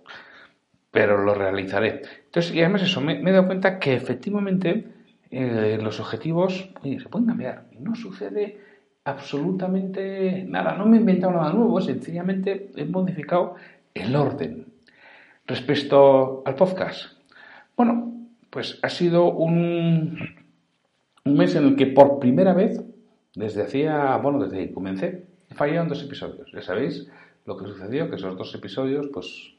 pero 0.94 1.18
lo 1.18 1.34
realizaré. 1.34 2.04
Entonces, 2.26 2.54
y 2.54 2.60
además 2.60 2.84
eso, 2.84 3.02
me, 3.02 3.20
he 3.20 3.32
dado 3.32 3.48
cuenta 3.48 3.80
que 3.80 3.96
efectivamente 3.96 4.86
eh, 5.32 5.80
los 5.82 6.00
objetivos 6.00 6.70
se 6.84 7.10
pueden 7.10 7.28
cambiar. 7.28 7.66
No 7.80 7.96
sucede 7.96 8.60
absolutamente 9.04 10.46
nada. 10.48 10.78
No 10.78 10.86
me 10.86 10.98
he 10.98 11.00
inventado 11.00 11.34
nada 11.34 11.52
nuevo, 11.52 11.82
sencillamente 11.82 12.70
he 12.76 12.86
modificado 12.86 13.56
el 13.96 14.16
orden. 14.16 14.68
Respecto 15.48 16.44
al 16.46 16.54
podcast, 16.54 17.18
bueno, 17.76 18.14
pues 18.52 18.78
ha 18.84 18.90
sido 18.90 19.32
un, 19.32 20.20
mes 21.26 21.56
en 21.56 21.70
el 21.70 21.76
que 21.76 21.88
por 21.88 22.20
primera 22.20 22.54
vez, 22.54 22.84
desde 23.34 23.64
hacía, 23.64 24.16
bueno, 24.18 24.44
desde 24.44 24.68
que 24.68 24.74
comencé, 24.74 25.26
en 25.60 25.88
dos 25.88 26.04
episodios. 26.04 26.52
Ya 26.54 26.62
sabéis 26.62 27.10
lo 27.48 27.58
que 27.58 27.66
sucedió, 27.66 28.12
que 28.12 28.18
esos 28.18 28.38
dos 28.38 28.54
episodios, 28.54 29.08
pues, 29.12 29.56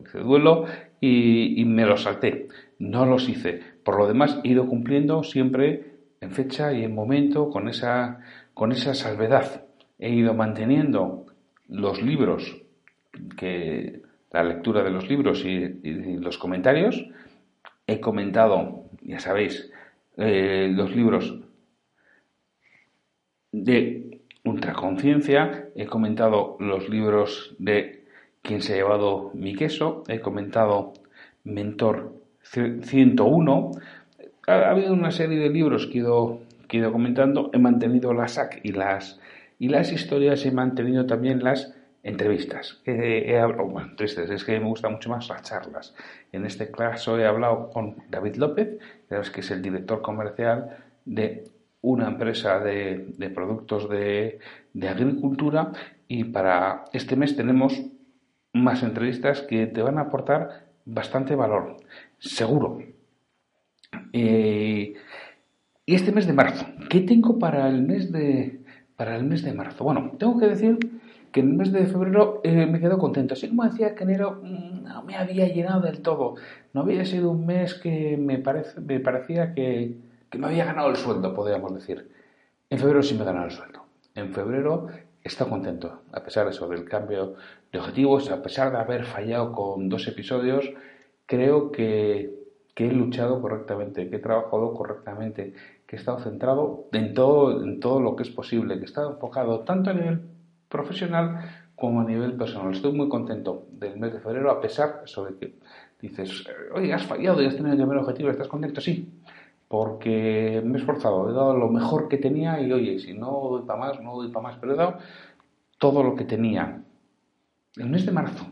hice 0.00 0.18
duelo 0.18 0.66
y, 1.00 1.60
y 1.60 1.64
me 1.64 1.86
los 1.86 2.02
salté. 2.02 2.48
No 2.78 3.06
los 3.06 3.28
hice. 3.28 3.60
Por 3.84 3.98
lo 3.98 4.06
demás, 4.06 4.40
he 4.44 4.48
ido 4.48 4.66
cumpliendo 4.66 5.22
siempre 5.22 5.92
en 6.20 6.30
fecha 6.32 6.72
y 6.72 6.84
en 6.84 6.94
momento 6.94 7.50
con 7.50 7.68
esa 7.68 8.20
con 8.54 8.72
esa 8.72 8.94
salvedad 8.94 9.66
he 9.98 10.10
ido 10.10 10.34
manteniendo 10.34 11.26
los 11.68 12.02
libros, 12.02 12.62
que, 13.36 14.02
la 14.30 14.44
lectura 14.44 14.82
de 14.82 14.90
los 14.90 15.08
libros 15.08 15.44
y, 15.44 15.68
los 16.18 16.38
comentarios. 16.38 17.06
He 17.86 18.00
comentado, 18.00 18.84
ya 19.02 19.20
sabéis, 19.20 19.70
eh, 20.16 20.70
los 20.72 20.94
libros 20.94 21.38
de 23.52 24.22
ultraconciencia, 24.44 25.68
he 25.76 25.86
comentado 25.86 26.56
los 26.58 26.88
libros 26.88 27.54
de 27.58 28.01
Quien 28.42 28.60
se 28.60 28.74
ha 28.74 28.76
llevado 28.76 29.30
mi 29.34 29.54
queso, 29.54 30.02
he 30.08 30.20
comentado 30.20 30.92
Mentor 31.44 32.12
101. 32.42 33.70
Ha, 34.46 34.70
habido 34.70 34.92
una 34.92 35.10
serie 35.10 35.38
de 35.38 35.48
libros 35.48 35.86
que 35.86 35.98
he 35.98 36.76
ido 36.76 36.92
comentando, 36.92 37.50
he 37.52 37.58
mantenido 37.58 38.12
la 38.12 38.28
SAC 38.28 38.60
y 38.64 38.72
las, 38.72 39.20
y 39.58 39.68
las 39.68 39.92
historias, 39.92 40.44
he 40.44 40.50
mantenido 40.50 41.06
también 41.06 41.42
las 41.44 41.74
entrevistas. 42.02 42.80
He, 42.84 43.38
hablado, 43.38 43.68
bueno, 43.68 43.92
es 43.98 44.44
que 44.44 44.58
me 44.58 44.66
gustan 44.66 44.92
mucho 44.92 45.08
más 45.08 45.28
las 45.28 45.42
charlas. 45.42 45.94
En 46.32 46.44
este 46.44 46.70
caso 46.70 47.18
he 47.18 47.26
hablado 47.26 47.70
con 47.70 47.96
David 48.10 48.36
López, 48.36 48.78
que 49.08 49.40
es 49.40 49.50
el 49.50 49.62
director 49.62 50.02
comercial 50.02 50.76
de 51.04 51.44
una 51.80 52.08
empresa 52.08 52.58
de, 52.58 53.14
productos 53.34 53.88
de, 53.88 54.38
agricultura 54.88 55.72
y 56.08 56.24
para 56.24 56.84
este 56.92 57.16
mes 57.16 57.36
tenemos 57.36 57.80
más 58.52 58.82
entrevistas 58.82 59.42
que 59.42 59.66
te 59.66 59.82
van 59.82 59.98
a 59.98 60.02
aportar 60.02 60.66
bastante 60.84 61.34
valor, 61.34 61.76
seguro. 62.18 62.78
Eh, 64.12 64.94
y 65.84 65.94
este 65.94 66.12
mes 66.12 66.26
de 66.26 66.32
marzo, 66.32 66.66
¿qué 66.88 67.00
tengo 67.00 67.38
para 67.38 67.68
el 67.68 67.82
mes 67.82 68.12
de, 68.12 68.60
para 68.96 69.16
el 69.16 69.24
mes 69.24 69.42
de 69.42 69.52
marzo? 69.52 69.84
Bueno, 69.84 70.12
tengo 70.18 70.38
que 70.38 70.46
decir 70.46 70.78
que 71.32 71.40
en 71.40 71.50
el 71.50 71.56
mes 71.56 71.72
de 71.72 71.86
febrero 71.86 72.40
eh, 72.44 72.66
me 72.66 72.78
quedo 72.78 72.98
contento. 72.98 73.34
Así 73.34 73.48
como 73.48 73.64
decía 73.64 73.94
que 73.94 74.04
enero 74.04 74.40
mm, 74.42 74.84
no 74.84 75.02
me 75.02 75.16
había 75.16 75.48
llenado 75.48 75.80
del 75.80 76.02
todo. 76.02 76.34
No 76.74 76.82
había 76.82 77.04
sido 77.04 77.30
un 77.30 77.46
mes 77.46 77.74
que 77.74 78.16
me, 78.16 78.38
parece, 78.38 78.80
me 78.80 79.00
parecía 79.00 79.54
que, 79.54 79.96
que 80.30 80.38
me 80.38 80.46
había 80.46 80.66
ganado 80.66 80.90
el 80.90 80.96
sueldo, 80.96 81.34
podríamos 81.34 81.74
decir. 81.74 82.10
En 82.70 82.78
febrero 82.78 83.02
sí 83.02 83.14
me 83.14 83.24
ganado 83.24 83.46
el 83.46 83.50
sueldo. 83.50 83.84
En 84.14 84.32
febrero 84.32 84.88
estado 85.28 85.50
contento, 85.50 86.02
a 86.12 86.22
pesar 86.22 86.44
de 86.44 86.50
eso, 86.50 86.68
del 86.68 86.84
cambio 86.84 87.34
de 87.72 87.78
objetivos, 87.78 88.30
a 88.30 88.42
pesar 88.42 88.72
de 88.72 88.78
haber 88.78 89.04
fallado 89.04 89.52
con 89.52 89.88
dos 89.88 90.06
episodios, 90.08 90.70
creo 91.26 91.70
que 91.70 92.42
que 92.74 92.86
he 92.86 92.92
luchado 92.92 93.40
correctamente, 93.40 94.08
que 94.08 94.16
he 94.16 94.18
trabajado 94.18 94.72
correctamente, 94.74 95.52
que 95.86 95.96
he 95.96 95.98
estado 95.98 96.18
centrado 96.20 96.86
en 96.92 97.14
todo, 97.14 97.62
en 97.62 97.80
todo 97.80 98.00
lo 98.00 98.16
que 98.16 98.22
es 98.22 98.30
posible, 98.30 98.76
que 98.76 98.82
he 98.82 98.86
estado 98.86 99.12
enfocado 99.12 99.60
tanto 99.60 99.90
a 99.90 99.94
nivel 99.94 100.20
profesional 100.68 101.40
como 101.76 102.00
a 102.00 102.04
nivel 102.04 102.34
personal. 102.36 102.72
Estoy 102.72 102.92
muy 102.92 103.08
contento 103.08 103.66
del 103.72 103.98
mes 103.98 104.12
de 104.12 104.20
febrero, 104.20 104.50
a 104.50 104.60
pesar 104.60 105.02
de 105.04 105.36
que 105.38 105.54
dices, 106.00 106.44
oye, 106.74 106.92
has 106.92 107.04
fallado 107.04 107.42
y 107.42 107.46
has 107.46 107.56
tenido 107.56 107.76
que 107.76 107.84
ver 107.84 107.98
objetivo, 107.98 108.30
¿estás 108.30 108.48
contento? 108.48 108.80
Sí, 108.80 109.12
porque 109.72 110.60
me 110.62 110.76
he 110.76 110.80
esforzado, 110.82 111.30
he 111.30 111.32
dado 111.32 111.56
lo 111.56 111.70
mejor 111.70 112.06
que 112.06 112.18
tenía 112.18 112.60
y 112.60 112.70
oye, 112.70 112.98
si 112.98 113.14
no 113.14 113.30
doy 113.52 113.62
para 113.62 113.78
más, 113.80 114.02
no 114.02 114.16
doy 114.16 114.30
para 114.30 114.42
más, 114.42 114.58
pero 114.60 114.74
he 114.74 114.76
dado 114.76 114.98
todo 115.78 116.02
lo 116.02 116.14
que 116.14 116.24
tenía. 116.24 116.82
El 117.76 117.88
mes 117.88 118.04
de 118.04 118.12
marzo. 118.12 118.44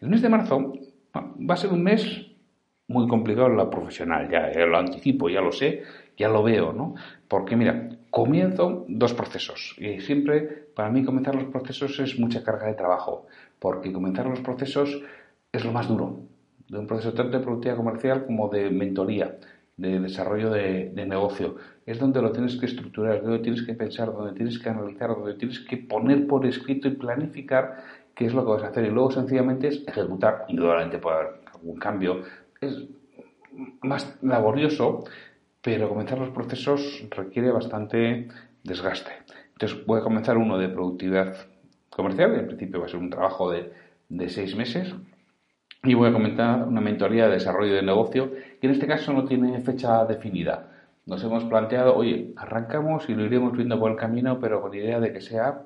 El 0.00 0.08
mes 0.08 0.22
de 0.22 0.28
marzo 0.28 0.74
va 1.12 1.54
a 1.54 1.56
ser 1.56 1.72
un 1.72 1.82
mes 1.82 2.24
muy 2.86 3.08
complicado 3.08 3.48
la 3.48 3.68
profesional, 3.68 4.30
ya, 4.30 4.48
lo 4.64 4.78
anticipo, 4.78 5.28
ya 5.28 5.40
lo 5.40 5.50
sé, 5.50 5.82
ya 6.16 6.28
lo 6.28 6.44
veo, 6.44 6.72
¿no? 6.72 6.94
Porque 7.26 7.56
mira, 7.56 7.88
comienzo 8.10 8.84
dos 8.86 9.14
procesos 9.14 9.74
y 9.76 10.00
siempre 10.02 10.68
para 10.72 10.88
mí 10.88 11.04
comenzar 11.04 11.34
los 11.34 11.46
procesos 11.46 11.98
es 11.98 12.16
mucha 12.16 12.44
carga 12.44 12.68
de 12.68 12.74
trabajo, 12.74 13.26
porque 13.58 13.92
comenzar 13.92 14.26
los 14.26 14.38
procesos 14.38 15.02
es 15.50 15.64
lo 15.64 15.72
más 15.72 15.88
duro, 15.88 16.20
de 16.68 16.78
un 16.78 16.86
proceso 16.86 17.12
tanto 17.12 17.38
de 17.38 17.42
productividad 17.42 17.76
comercial 17.76 18.24
como 18.24 18.48
de 18.48 18.70
mentoría, 18.70 19.36
de 19.78 20.00
desarrollo 20.00 20.50
de, 20.50 20.90
de, 20.90 21.06
negocio. 21.06 21.56
Es 21.86 21.98
donde 21.98 22.20
lo 22.20 22.32
tienes 22.32 22.56
que 22.56 22.66
estructurar, 22.66 23.22
donde 23.22 23.38
tienes 23.38 23.62
que 23.62 23.74
pensar, 23.74 24.12
donde 24.12 24.34
tienes 24.34 24.58
que 24.58 24.68
analizar, 24.68 25.08
donde 25.10 25.34
tienes 25.34 25.60
que 25.60 25.78
poner 25.78 26.26
por 26.26 26.44
escrito 26.44 26.88
y 26.88 26.96
planificar 26.96 27.84
qué 28.14 28.26
es 28.26 28.34
lo 28.34 28.44
que 28.44 28.50
vas 28.50 28.64
a 28.64 28.68
hacer. 28.68 28.84
Y 28.84 28.90
luego 28.90 29.12
sencillamente 29.12 29.68
es 29.68 29.86
ejecutar. 29.86 30.44
Indudablemente 30.48 30.98
puede 30.98 31.16
haber 31.16 31.30
algún 31.54 31.78
cambio, 31.78 32.22
es 32.60 32.88
más 33.82 34.18
laborioso, 34.22 35.04
pero 35.62 35.88
comenzar 35.88 36.18
los 36.18 36.30
procesos 36.30 37.04
requiere 37.10 37.50
bastante 37.50 38.28
desgaste. 38.64 39.12
Entonces 39.52 39.86
voy 39.86 40.00
a 40.00 40.02
comenzar 40.02 40.36
uno 40.36 40.58
de 40.58 40.68
productividad 40.68 41.36
comercial, 41.88 42.34
en 42.34 42.46
principio 42.46 42.80
va 42.80 42.86
a 42.86 42.88
ser 42.88 43.00
un 43.00 43.10
trabajo 43.10 43.50
de, 43.50 43.72
de 44.08 44.28
seis 44.28 44.54
meses, 44.54 44.94
y 45.84 45.94
voy 45.94 46.08
a 46.08 46.12
comentar 46.12 46.66
una 46.66 46.80
mentoría 46.80 47.26
de 47.26 47.34
desarrollo 47.34 47.74
de 47.74 47.82
negocio, 47.82 48.32
que 48.60 48.66
en 48.66 48.72
este 48.72 48.86
caso 48.86 49.12
no 49.12 49.24
tiene 49.24 49.60
fecha 49.60 50.04
definida. 50.04 50.70
Nos 51.06 51.22
hemos 51.24 51.44
planteado, 51.44 51.96
oye, 51.96 52.32
arrancamos 52.36 53.08
y 53.08 53.14
lo 53.14 53.24
iremos 53.24 53.56
viendo 53.56 53.78
por 53.78 53.90
el 53.90 53.96
camino, 53.96 54.38
pero 54.40 54.60
con 54.60 54.74
idea 54.74 55.00
de 55.00 55.12
que 55.12 55.20
sea, 55.20 55.62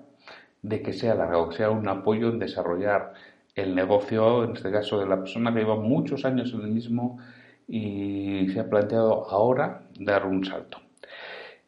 de 0.62 0.82
que 0.82 0.92
sea 0.92 1.14
largo, 1.14 1.48
que 1.48 1.56
sea 1.56 1.70
un 1.70 1.88
apoyo 1.88 2.28
en 2.28 2.38
desarrollar 2.38 3.14
el 3.54 3.74
negocio, 3.74 4.44
en 4.44 4.52
este 4.52 4.70
caso 4.70 4.98
de 4.98 5.06
la 5.06 5.18
persona 5.18 5.52
que 5.52 5.60
lleva 5.60 5.76
muchos 5.76 6.24
años 6.24 6.52
en 6.54 6.60
el 6.62 6.68
mismo 6.68 7.18
y 7.66 8.48
se 8.50 8.60
ha 8.60 8.68
planteado 8.68 9.28
ahora 9.30 9.82
dar 9.98 10.26
un 10.26 10.44
salto. 10.44 10.78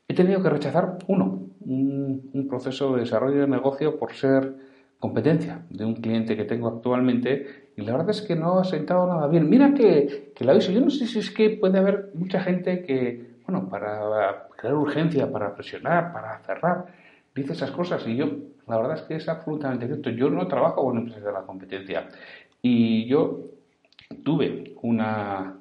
He 0.07 0.15
tenido 0.15 0.43
que 0.43 0.51
rechazar 0.51 0.99
uno, 1.07 1.49
un, 1.61 2.47
proceso 2.49 2.95
de 2.95 3.01
desarrollo 3.01 3.41
de 3.41 3.49
negocio 3.49 3.99
por 3.99 4.13
ser 4.13 4.55
competencia 5.01 5.63
de 5.71 5.85
un 5.85 5.95
cliente 5.95 6.37
que 6.37 6.45
tengo 6.45 6.69
actualmente 6.69 7.64
y 7.77 7.83
la 7.83 7.93
verdad 7.93 8.11
es 8.11 8.23
que 8.23 8.37
no 8.37 8.59
ha 8.59 8.65
sentado 8.65 9.07
nada 9.07 9.27
bien. 9.27 9.49
Mira 9.51 9.75
que, 9.75 10.33
que 10.35 10.45
la 10.45 10.53
aviso, 10.53 10.71
yo 10.71 10.81
no 10.81 10.91
sé 10.91 11.07
si 11.07 11.19
es 11.19 11.31
que 11.31 11.51
puede 11.51 11.79
haber 11.79 12.11
mucha 12.15 12.41
gente 12.41 12.83
que, 12.83 13.39
bueno, 13.47 13.69
para 13.69 14.49
crear 14.57 14.75
urgencia, 14.75 15.31
para 15.31 15.55
presionar, 15.55 16.13
para 16.13 16.39
cerrar, 16.41 16.87
dice 17.35 17.53
esas 17.53 17.73
cosas 17.73 18.07
y 18.07 18.17
yo, 18.17 18.27
la 18.69 18.79
verdad 18.79 18.97
es 18.97 19.03
que 19.03 19.17
es 19.17 19.29
absolutamente 19.29 19.87
cierto. 19.87 20.11
Yo 20.11 20.31
no 20.31 20.47
trabajo 20.47 20.85
con 20.85 20.99
empresas 20.99 21.25
de 21.25 21.33
la 21.33 21.43
competencia 21.43 22.09
y 22.63 23.07
yo 23.07 23.41
tuve 24.23 24.75
una, 24.83 25.57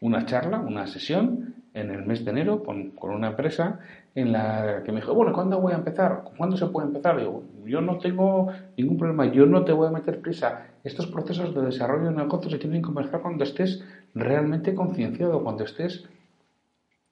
una 0.00 0.26
charla, 0.26 0.58
una 0.58 0.86
sesión 0.86 1.54
en 1.74 1.90
el 1.90 2.06
mes 2.06 2.24
de 2.24 2.30
enero 2.30 2.62
con, 2.62 2.90
con, 2.90 3.10
una 3.10 3.28
empresa 3.28 3.80
en 4.14 4.32
la 4.32 4.82
que 4.84 4.92
me 4.92 5.00
dijo, 5.00 5.14
bueno, 5.14 5.32
¿cuándo 5.32 5.60
voy 5.60 5.72
a 5.72 5.76
empezar? 5.76 6.24
¿Cuándo 6.36 6.56
se 6.56 6.66
puede 6.66 6.88
empezar? 6.88 7.18
Digo, 7.18 7.44
yo 7.64 7.80
no 7.80 7.98
tengo 7.98 8.48
ningún 8.76 8.98
problema, 8.98 9.26
yo 9.26 9.46
no 9.46 9.64
te 9.64 9.72
voy 9.72 9.88
a 9.88 9.90
meter 9.90 10.20
prisa. 10.20 10.66
Estos 10.82 11.06
procesos 11.06 11.54
de 11.54 11.62
desarrollo 11.62 12.10
de 12.10 12.16
negocio 12.16 12.50
se 12.50 12.58
tienen 12.58 12.82
que 12.82 12.88
empezar 12.88 13.20
cuando 13.20 13.44
estés 13.44 13.84
realmente 14.14 14.74
concienciado, 14.74 15.42
cuando 15.42 15.64
estés 15.64 16.08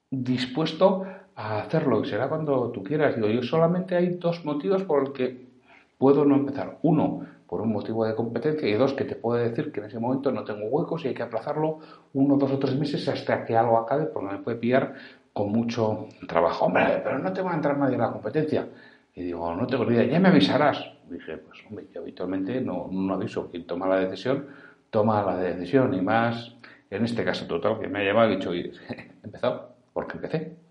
dispuesto 0.09 1.05
a 1.35 1.59
hacerlo 1.59 2.01
y 2.03 2.09
será 2.09 2.29
cuando 2.29 2.71
tú 2.71 2.83
quieras. 2.83 3.15
Digo, 3.15 3.27
yo 3.27 3.43
solamente 3.43 3.95
hay 3.95 4.15
dos 4.15 4.43
motivos 4.43 4.83
por 4.83 5.01
los 5.01 5.09
que 5.11 5.47
puedo 5.97 6.25
no 6.25 6.35
empezar. 6.35 6.77
Uno, 6.81 7.25
por 7.47 7.61
un 7.61 7.71
motivo 7.71 8.05
de 8.05 8.13
competencia 8.13 8.67
y 8.67 8.73
dos, 8.73 8.93
que 8.93 9.05
te 9.05 9.15
puedo 9.15 9.41
decir 9.41 9.71
que 9.71 9.79
en 9.79 9.85
ese 9.85 9.99
momento 9.99 10.31
no 10.31 10.43
tengo 10.43 10.67
huecos 10.67 11.05
y 11.05 11.09
hay 11.09 11.13
que 11.13 11.23
aplazarlo 11.23 11.79
uno, 12.13 12.35
dos 12.35 12.51
o 12.51 12.59
tres 12.59 12.75
meses 12.75 13.07
hasta 13.07 13.45
que 13.45 13.55
algo 13.55 13.77
acabe 13.77 14.05
porque 14.05 14.33
me 14.33 14.39
puede 14.39 14.57
pillar 14.57 14.95
con 15.31 15.51
mucho 15.51 16.07
trabajo. 16.27 16.65
Hombre, 16.65 17.01
pero 17.03 17.19
no 17.19 17.31
te 17.31 17.41
va 17.41 17.51
a 17.51 17.55
entrar 17.55 17.77
nadie 17.77 17.95
en 17.95 18.01
la 18.01 18.11
competencia. 18.11 18.67
Y 19.15 19.23
digo, 19.23 19.55
no 19.55 19.65
tengo 19.65 19.85
ni 19.85 19.95
idea, 19.95 20.05
ya 20.05 20.19
me 20.19 20.29
avisarás. 20.29 20.91
Dije, 21.09 21.37
pues 21.37 21.59
hombre, 21.67 21.87
yo 21.93 22.01
habitualmente 22.01 22.59
no, 22.59 22.87
no 22.91 23.13
aviso. 23.13 23.49
Quien 23.49 23.65
toma 23.65 23.87
la 23.87 23.99
decisión, 23.99 24.47
toma 24.89 25.23
la 25.23 25.37
decisión. 25.37 25.93
Y 25.93 26.01
más, 26.01 26.55
en 26.89 27.05
este 27.05 27.23
caso 27.23 27.47
total, 27.47 27.79
que 27.79 27.87
me 27.87 27.99
ha 27.99 28.03
llamado 28.03 28.31
y 28.31 28.35
dicho, 28.35 28.53
he 28.53 28.71
empezado, 29.23 29.75
porque 29.93 30.17
empecé. 30.17 30.66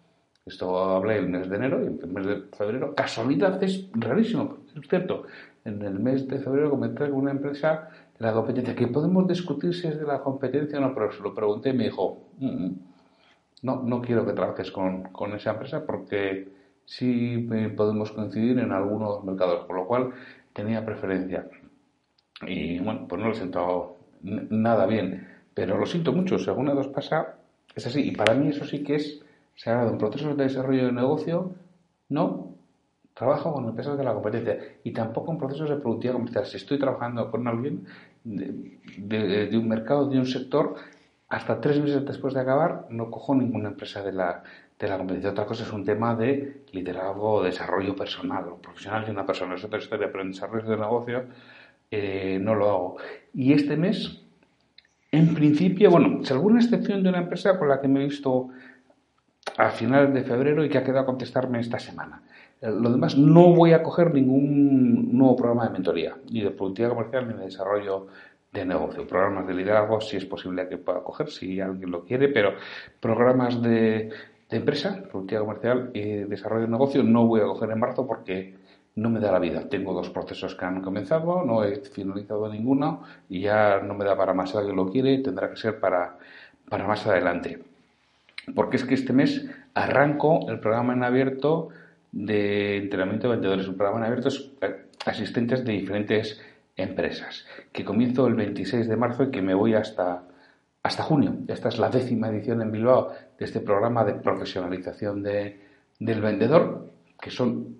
Esto 0.47 0.79
hablé 0.79 1.19
el 1.19 1.29
mes 1.29 1.51
de 1.51 1.57
enero 1.57 1.83
y 1.83 1.87
el 1.87 2.07
mes 2.07 2.25
de 2.25 2.43
febrero, 2.57 2.95
casualidad 2.95 3.61
es 3.65 3.89
rarísimo, 3.93 4.59
es 4.81 4.89
cierto. 4.89 5.25
En 5.65 5.83
el 5.83 5.99
mes 5.99 6.29
de 6.29 6.39
febrero 6.39 6.71
comenté 6.71 7.11
con 7.11 7.19
una 7.19 7.33
empresa 7.33 7.91
de 8.17 8.25
la 8.25 8.33
competencia, 8.33 8.77
que 8.77 8.87
podemos 8.87 9.27
discutir 9.27 9.75
si 9.75 9.89
es 9.89 9.99
de 9.99 10.07
la 10.07 10.21
competencia 10.21 10.79
o 10.79 10.83
no, 10.83 10.95
pero 10.95 11.11
se 11.11 11.21
lo 11.21 11.35
pregunté 11.35 11.71
y 11.71 11.73
me 11.73 11.85
dijo, 11.85 12.29
mm, 12.39 12.47
mm, 12.47 12.79
no, 13.63 13.83
no 13.83 14.01
quiero 14.01 14.25
que 14.25 14.35
trabajes 14.35 14.71
con, 14.71 15.03
con 15.11 15.35
esa 15.35 15.51
empresa 15.51 15.85
porque 15.85 16.49
sí 16.85 17.49
podemos 17.77 18.13
coincidir 18.13 18.61
en 18.61 18.71
algunos 18.71 19.25
mercados, 19.25 19.67
por 19.67 19.75
lo 19.75 19.87
cual 19.89 20.13
tenía 20.53 20.87
preferencia. 20.87 21.49
Y 22.47 22.79
bueno, 22.79 23.07
pues 23.09 23.21
no 23.21 23.27
lo 23.27 23.33
he 23.33 23.37
sentado 23.37 23.97
nada 24.23 24.87
bien, 24.87 25.27
pero 25.55 25.77
lo 25.77 25.87
siento 25.87 26.13
mucho, 26.13 26.39
si 26.39 26.49
alguna 26.49 26.73
vez 26.73 26.87
pasa, 26.87 27.35
es 27.75 27.85
así. 27.85 28.09
Y 28.09 28.13
para 28.13 28.35
mí 28.35 28.51
eso 28.51 28.65
sí 28.65 28.85
que 28.85 28.95
es 28.95 29.26
se 29.57 29.71
ha 29.71 29.85
de 29.85 29.91
un 29.91 29.99
proceso 29.99 30.35
de 30.35 30.45
desarrollo 30.45 30.87
de 30.87 30.93
negocio, 30.93 31.55
no 32.09 32.55
trabajo 33.15 33.53
con 33.53 33.65
empresas 33.65 33.97
de 33.97 34.05
la 34.05 34.13
competencia 34.13 34.59
y 34.85 34.93
tampoco 34.93 35.33
en 35.33 35.39
procesos 35.39 35.71
de 35.71 35.77
productividad 35.77 36.15
comercial. 36.15 36.47
Si 36.47 36.59
estoy 36.59 36.79
trabajando 36.79 37.31
con 37.31 37.49
alguien 37.49 37.87
de, 38.23 39.49
de 39.49 39.59
un 39.59 39.69
mercado, 39.69 40.09
de 40.09 40.19
un 40.19 40.27
sector, 40.27 40.77
hasta 41.29 41.61
tres 41.61 41.81
meses 41.81 42.05
después 42.05 42.35
de 42.35 42.41
acabar 42.41 42.87
no 42.91 43.11
cojo 43.11 43.35
ninguna 43.35 43.71
empresa 43.71 44.03
de 44.03 44.13
la, 44.13 44.43
de 44.79 44.89
la 44.89 44.99
competencia. 44.99 45.31
Otra 45.31 45.47
cosa 45.47 45.65
es 45.65 45.73
un 45.73 45.85
tema 45.85 46.15
de 46.15 46.63
liderazgo, 46.73 47.43
desarrollo 47.43 47.97
personal 47.97 48.49
o 48.49 48.57
profesional 48.57 49.05
de 49.05 49.11
una 49.11 49.27
persona. 49.27 49.55
Es 49.55 49.65
otra 49.65 49.79
historia, 49.79 50.09
pero 50.11 50.23
en 50.23 50.33
desarrollo 50.33 50.69
de 50.69 50.77
negocio 50.77 51.25
eh, 51.91 52.39
no 52.41 52.55
lo 52.55 52.71
hago. 52.71 52.97
Y 53.33 53.53
este 53.53 53.77
mes, 53.77 54.23
en 55.11 55.35
principio, 55.35 55.91
bueno, 55.91 56.23
si 56.23 56.33
alguna 56.33 56.61
excepción 56.61 57.03
de 57.03 57.09
una 57.09 57.19
empresa 57.19 57.59
con 57.59 57.69
la 57.69 57.81
que 57.81 57.89
me 57.89 58.03
he 58.03 58.05
visto 58.05 58.51
a 59.57 59.71
finales 59.71 60.13
de 60.13 60.23
febrero 60.23 60.65
y 60.65 60.69
que 60.69 60.79
ha 60.79 60.85
quedado 60.85 61.01
a 61.01 61.07
contestarme 61.07 61.61
esta 61.61 61.79
semana. 61.79 62.23
Eh, 62.61 62.71
lo 62.71 62.91
demás, 62.91 63.17
no 63.17 63.55
voy 63.55 63.73
a 63.73 63.83
coger 63.83 64.13
ningún 64.13 65.17
nuevo 65.17 65.37
programa 65.37 65.67
de 65.67 65.71
mentoría, 65.71 66.17
ni 66.31 66.41
de 66.43 66.51
productividad 66.51 66.91
comercial, 66.91 67.29
ni 67.29 67.35
de 67.35 67.45
desarrollo 67.45 68.07
de 68.53 68.65
negocio. 68.65 69.07
Programas 69.07 69.47
de 69.47 69.55
liderazgo, 69.55 70.01
si 70.01 70.17
es 70.17 70.25
posible 70.25 70.69
que 70.69 70.79
pueda 70.79 71.03
coger, 71.03 71.31
si 71.31 71.61
alguien 71.61 71.91
lo 71.91 72.05
quiere, 72.05 72.29
pero 72.29 72.55
programas 73.01 73.61
de, 73.63 74.11
empresa, 74.51 75.03
productividad 75.11 75.43
comercial 75.43 75.91
y 75.93 76.03
desarrollo 76.25 76.63
de 76.63 76.71
negocio 76.71 77.03
no 77.03 77.27
voy 77.27 77.41
a 77.41 77.45
coger 77.45 77.71
en 77.71 77.81
marzo 77.81 78.07
porque 78.07 78.55
no 78.95 79.11
me 79.11 79.21
da 79.21 79.33
la 79.33 79.39
vida. 79.39 79.69
Tengo 79.69 79.93
dos 79.93 80.11
procesos 80.11 80.55
que 80.55 80.65
han 80.65 80.81
comenzado, 80.81 81.45
no 81.45 81.65
he 81.65 81.77
finalizado 81.81 82.49
ninguno 82.49 83.03
y 83.29 83.41
ya 83.41 83.81
no 83.81 83.95
me 83.95 84.05
da 84.05 84.17
para 84.17 84.33
más. 84.33 84.51
Si 84.51 84.57
alguien 84.57 84.77
lo 84.77 84.89
quiere, 84.89 85.19
tendrá 85.19 85.51
que 85.51 85.57
ser 85.57 85.79
para, 85.81 86.17
para 86.69 86.87
más 86.87 87.07
adelante. 87.07 87.76
Porque 88.55 88.77
es 88.77 88.85
que 88.85 88.95
este 88.95 89.13
mes 89.13 89.47
arranco 89.75 90.49
el 90.49 90.61
programa 90.61 90.93
en 90.93 91.03
abierto 91.03 91.69
de 92.13 92.79
entrenamiento 92.79 93.29
de 93.29 93.37
vendedores, 93.37 93.69
un 93.69 93.77
programa 93.77 94.07
en 94.07 94.13
abierto 94.13 94.31
eh, 94.63 94.87
asistentes 95.05 95.65
de 95.65 95.73
diferentes 95.73 96.41
empresas, 96.77 97.47
que 97.73 97.85
comienzo 97.85 98.27
el 98.27 98.35
26 98.35 98.89
de 98.89 98.97
marzo 98.97 99.25
y 99.25 99.31
que 99.31 99.43
me 99.43 99.55
voy 99.55 99.75
hasta, 99.75 100.23
hasta 100.83 101.03
junio. 101.03 101.37
Esta 101.49 101.69
es 101.69 101.79
la 101.79 101.91
décima 101.91 102.29
edición 102.29 102.63
en 102.63 102.71
Bilbao 102.71 103.13
de 103.39 103.45
este 103.45 103.61
programa 103.61 104.05
de 104.05 104.15
profesionalización 104.15 105.23
de, 105.23 105.61
del 105.99 106.21
vendedor, 106.21 106.93
que 107.21 107.31
son 107.31 107.79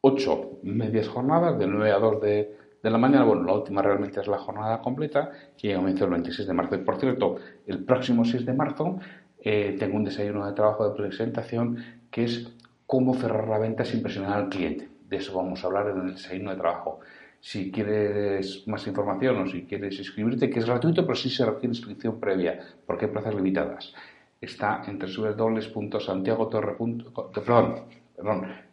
ocho 0.00 0.58
medias 0.62 1.08
jornadas, 1.08 1.58
de 1.58 1.66
9 1.66 1.90
a 1.90 1.98
2 1.98 2.20
de, 2.20 2.56
de 2.82 2.90
la 2.90 2.98
mañana. 2.98 3.24
Bueno, 3.24 3.44
la 3.44 3.54
última 3.54 3.82
realmente 3.82 4.20
es 4.20 4.28
la 4.28 4.38
jornada 4.38 4.80
completa, 4.80 5.30
que 5.56 5.74
comienzo 5.74 6.04
el 6.04 6.10
26 6.10 6.46
de 6.46 6.54
marzo. 6.54 6.74
Y 6.76 6.78
por 6.78 6.98
cierto, 7.00 7.36
el 7.66 7.84
próximo 7.84 8.24
6 8.24 8.46
de 8.46 8.52
marzo 8.52 8.98
eh, 9.40 9.76
tengo 9.78 9.96
un 9.96 10.04
desayuno 10.04 10.46
de 10.46 10.52
trabajo 10.52 10.88
de 10.88 10.96
presentación 10.96 11.84
que 12.10 12.24
es 12.24 12.48
cómo 12.86 13.14
cerrar 13.14 13.46
la 13.48 13.58
venta 13.58 13.84
sin 13.84 14.02
presionar 14.02 14.38
al 14.38 14.48
cliente. 14.48 14.88
De 15.08 15.18
eso 15.18 15.36
vamos 15.36 15.62
a 15.62 15.66
hablar 15.66 15.88
en 15.88 16.00
el 16.00 16.14
desayuno 16.14 16.50
de 16.50 16.56
trabajo. 16.56 17.00
Si 17.40 17.70
quieres 17.70 18.66
más 18.66 18.84
información 18.86 19.38
o 19.38 19.46
si 19.46 19.62
quieres 19.62 19.98
inscribirte, 19.98 20.50
que 20.50 20.58
es 20.58 20.66
gratuito, 20.66 21.06
pero 21.06 21.14
sí 21.14 21.30
se 21.30 21.46
requiere 21.46 21.68
inscripción 21.68 22.18
previa, 22.18 22.58
porque 22.84 23.04
hay 23.04 23.12
plazas 23.12 23.32
limitadas. 23.34 23.94
Está 24.40 24.82
en 24.86 24.98
www.santiagotorre.com, 24.98 27.32
perdón, 27.32 27.76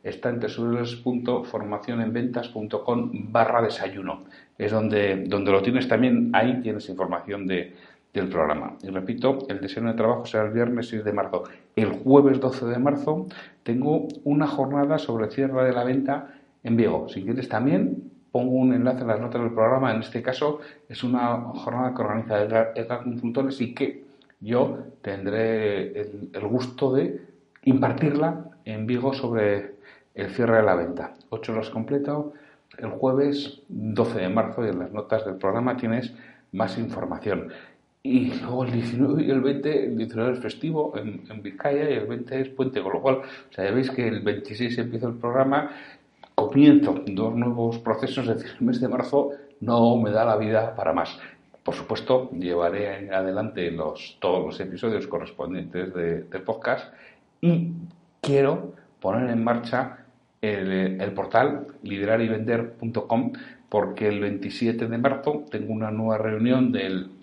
está 0.04 0.30
en 0.30 0.39
www.formacionenventas.com 0.39 3.12
barra 3.32 3.62
desayuno. 3.62 4.23
Es 4.58 4.71
donde, 4.71 5.25
donde 5.28 5.51
lo 5.51 5.62
tienes 5.62 5.88
también, 5.88 6.32
ahí 6.34 6.60
tienes 6.62 6.89
información 6.89 7.45
de, 7.45 7.75
del 8.19 8.30
programa. 8.30 8.78
Y 8.82 8.89
repito, 8.89 9.39
el 9.49 9.60
deseo 9.62 9.84
de 9.84 9.93
trabajo 9.93 10.25
será 10.25 10.45
el 10.45 10.51
viernes 10.51 10.88
6 10.89 11.04
de 11.04 11.13
marzo. 11.13 11.43
El 11.75 11.91
jueves 11.91 12.39
12 12.39 12.65
de 12.65 12.80
marzo 12.80 13.28
tengo 13.63 14.08
una 14.23 14.47
jornada 14.47 14.97
sobre 14.97 15.30
cierre 15.30 15.65
de 15.65 15.73
la 15.73 15.84
venta 15.84 16.34
en 16.63 16.78
Vigo. 16.78 17.08
Si 17.10 17.23
quieres 17.23 17.49
también 17.49 18.12
pongo 18.32 18.56
un 18.56 18.73
enlace 18.73 19.01
en 19.01 19.08
las 19.08 19.21
notas 19.21 19.41
del 19.41 19.54
programa. 19.54 19.93
En 19.93 20.01
este 20.01 20.21
caso 20.21 20.60
es 20.89 21.04
una 21.04 21.38
jornada 21.38 21.93
que 21.93 22.01
organiza 22.01 22.41
Edgar, 22.41 23.04
Consultores 23.04 23.62
y 23.62 23.73
que 23.73 24.04
yo 24.41 24.78
tendré 25.01 26.01
el, 26.01 26.30
el, 26.34 26.47
gusto 26.47 26.91
de 26.93 27.21
impartirla 27.63 28.45
en 28.65 28.86
Vigo 28.88 29.13
sobre 29.13 29.75
el 30.13 30.30
cierre 30.32 30.58
de 30.58 30.63
la 30.63 30.75
venta. 30.75 31.13
Ocho 31.30 31.54
horas 31.54 31.69
completo 31.69 32.34
el 32.78 32.89
jueves 32.89 33.62
12 33.69 34.19
de 34.19 34.30
marzo 34.30 34.65
y 34.65 34.69
en 34.69 34.80
las 34.80 34.91
notas 34.91 35.25
del 35.25 35.36
programa 35.36 35.78
tienes 35.78 36.13
más 36.51 36.78
información. 36.78 37.49
Y 38.06 38.39
luego 38.39 38.65
el 38.65 38.72
19 38.72 39.24
y 39.24 39.32
el 39.32 39.41
20, 39.41 39.86
el 39.88 39.98
19 39.98 40.34
es 40.34 40.39
festivo 40.39 40.96
en, 40.96 41.24
en, 41.28 41.41
Vizcaya 41.41 41.89
y 41.89 41.94
el 41.94 42.06
20 42.06 42.39
es 42.39 42.50
puente, 42.50 42.84
con 42.84 42.94
lo 42.94 43.02
cual, 43.02 43.15
o 43.15 43.52
sea, 43.52 43.65
ya 43.65 43.72
veis 43.72 43.89
que 43.89 44.08
el 44.08 44.22
26 44.22 44.78
empieza 44.78 45.08
el 45.08 45.15
programa, 45.15 45.72
comienzo 46.36 47.02
dos 47.08 47.34
nuevos 47.34 47.80
procesos, 47.80 48.28
es 48.28 48.36
decir, 48.36 48.58
el 48.60 48.68
mes 48.68 48.80
de 48.80 48.89
marzo 48.89 49.32
no 49.62 49.98
me 49.98 50.12
da 50.12 50.24
la 50.24 50.38
vida 50.38 50.76
para 50.76 50.94
más. 50.94 51.18
Por 51.63 51.74
supuesto, 51.74 52.30
llevaré 52.30 53.10
adelante 53.12 53.72
los, 53.72 54.18
todos 54.22 54.46
los 54.46 54.60
episodios 54.60 55.08
correspondientes 55.08 55.91
de, 55.96 56.39
podcast 56.46 56.94
y 57.41 57.72
quiero 58.22 58.76
poner 59.00 59.32
en 59.32 59.44
marcha 59.44 60.06
el, 60.44 61.02
el 61.02 61.12
portal 61.13 61.65
liderarivender.com 61.82 63.34
porque 63.68 64.08
el 64.08 64.20
27 64.20 64.88
de 64.88 64.98
marzo 65.00 65.44
tengo 65.50 65.74
una 65.74 65.89
nueva 65.89 66.20
reunión 66.20 66.72
del 66.72 67.14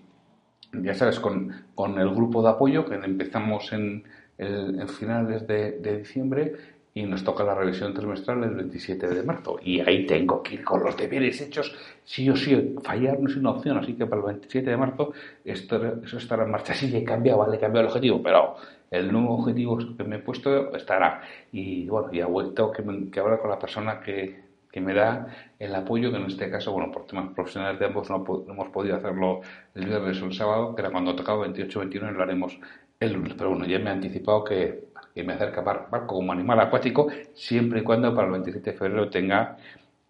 ya 0.81 0.93
sabes, 0.93 1.19
con, 1.19 1.51
con, 1.75 1.99
el 1.99 2.09
grupo 2.09 2.41
de 2.41 2.49
apoyo 2.49 2.85
que 2.85 2.95
empezamos 2.95 3.71
en, 3.73 4.03
el, 4.37 4.87
finales 4.89 5.47
de, 5.47 5.97
diciembre 5.99 6.53
y 6.95 7.03
nos 7.03 7.23
toca 7.23 7.43
la 7.43 7.55
revisión 7.55 7.93
trimestral 7.93 8.43
el 8.43 8.55
27 8.55 9.07
de 9.07 9.23
marzo. 9.23 9.59
Y 9.63 9.79
ahí 9.79 10.05
tengo 10.05 10.43
que 10.43 10.55
ir 10.55 10.63
con 10.63 10.83
los 10.83 10.95
deberes 10.95 11.41
hechos, 11.41 11.75
sí 12.03 12.29
o 12.29 12.35
sí, 12.35 12.75
fallar 12.83 13.19
no 13.19 13.29
es 13.29 13.35
una 13.35 13.51
opción, 13.51 13.77
así 13.77 13.93
que 13.93 14.05
para 14.05 14.21
el 14.21 14.27
27 14.27 14.69
de 14.69 14.77
marzo 14.77 15.13
esto, 15.43 16.01
eso 16.03 16.17
estará 16.17 16.43
en 16.43 16.51
marcha. 16.51 16.73
Sí, 16.73 16.95
he 16.95 17.03
cambiado, 17.03 17.39
vale, 17.39 17.57
he 17.57 17.59
cambiado 17.59 17.87
el 17.87 17.87
objetivo, 17.87 18.21
pero 18.21 18.55
el 18.91 19.11
nuevo 19.11 19.35
objetivo 19.39 19.77
que 19.97 20.03
me 20.03 20.17
he 20.17 20.19
puesto 20.19 20.75
estará. 20.75 21.21
Y 21.51 21.87
bueno, 21.87 22.09
y 22.11 22.19
he 22.19 22.25
vuelto 22.25 22.71
que, 22.71 22.83
que 23.11 23.19
hablar 23.19 23.39
con 23.39 23.49
la 23.49 23.59
persona 23.59 23.99
que, 23.99 24.42
que 24.73 24.81
me 24.81 24.95
da 24.95 25.27
el 25.59 25.75
apoyo, 25.75 26.09
que 26.09 26.17
en 26.17 26.25
este 26.25 26.49
caso, 26.49 26.71
bueno, 26.71 26.91
por 26.91 27.05
temas 27.05 27.31
profesionales 27.35 27.79
de 27.79 27.85
ambos 27.85 28.09
no, 28.09 28.25
hemos 28.49 28.69
podido 28.69 28.95
hacerlo 28.95 29.41
el 29.75 29.85
viernes 29.85 30.19
o 30.19 30.25
el 30.25 30.33
sábado, 30.33 30.73
que 30.73 30.81
era 30.81 30.89
cuando 30.89 31.15
tocaba 31.15 31.45
28-21 31.45 31.93
y 31.93 32.13
lo 32.15 32.23
haremos 32.23 32.59
el 32.99 33.13
lunes. 33.13 33.35
Pero 33.37 33.51
bueno, 33.51 33.67
ya 33.67 33.77
me 33.77 33.91
he 33.91 33.93
anticipado 33.93 34.43
que, 34.43 34.85
que 35.13 35.23
me 35.23 35.33
acerca 35.33 35.61
barco 35.61 36.15
como 36.15 36.31
animal 36.31 36.59
acuático, 36.59 37.07
siempre 37.35 37.81
y 37.81 37.83
cuando 37.83 38.15
para 38.15 38.25
el 38.25 38.33
27 38.33 38.71
de 38.71 38.75
febrero 38.75 39.09
tenga 39.11 39.57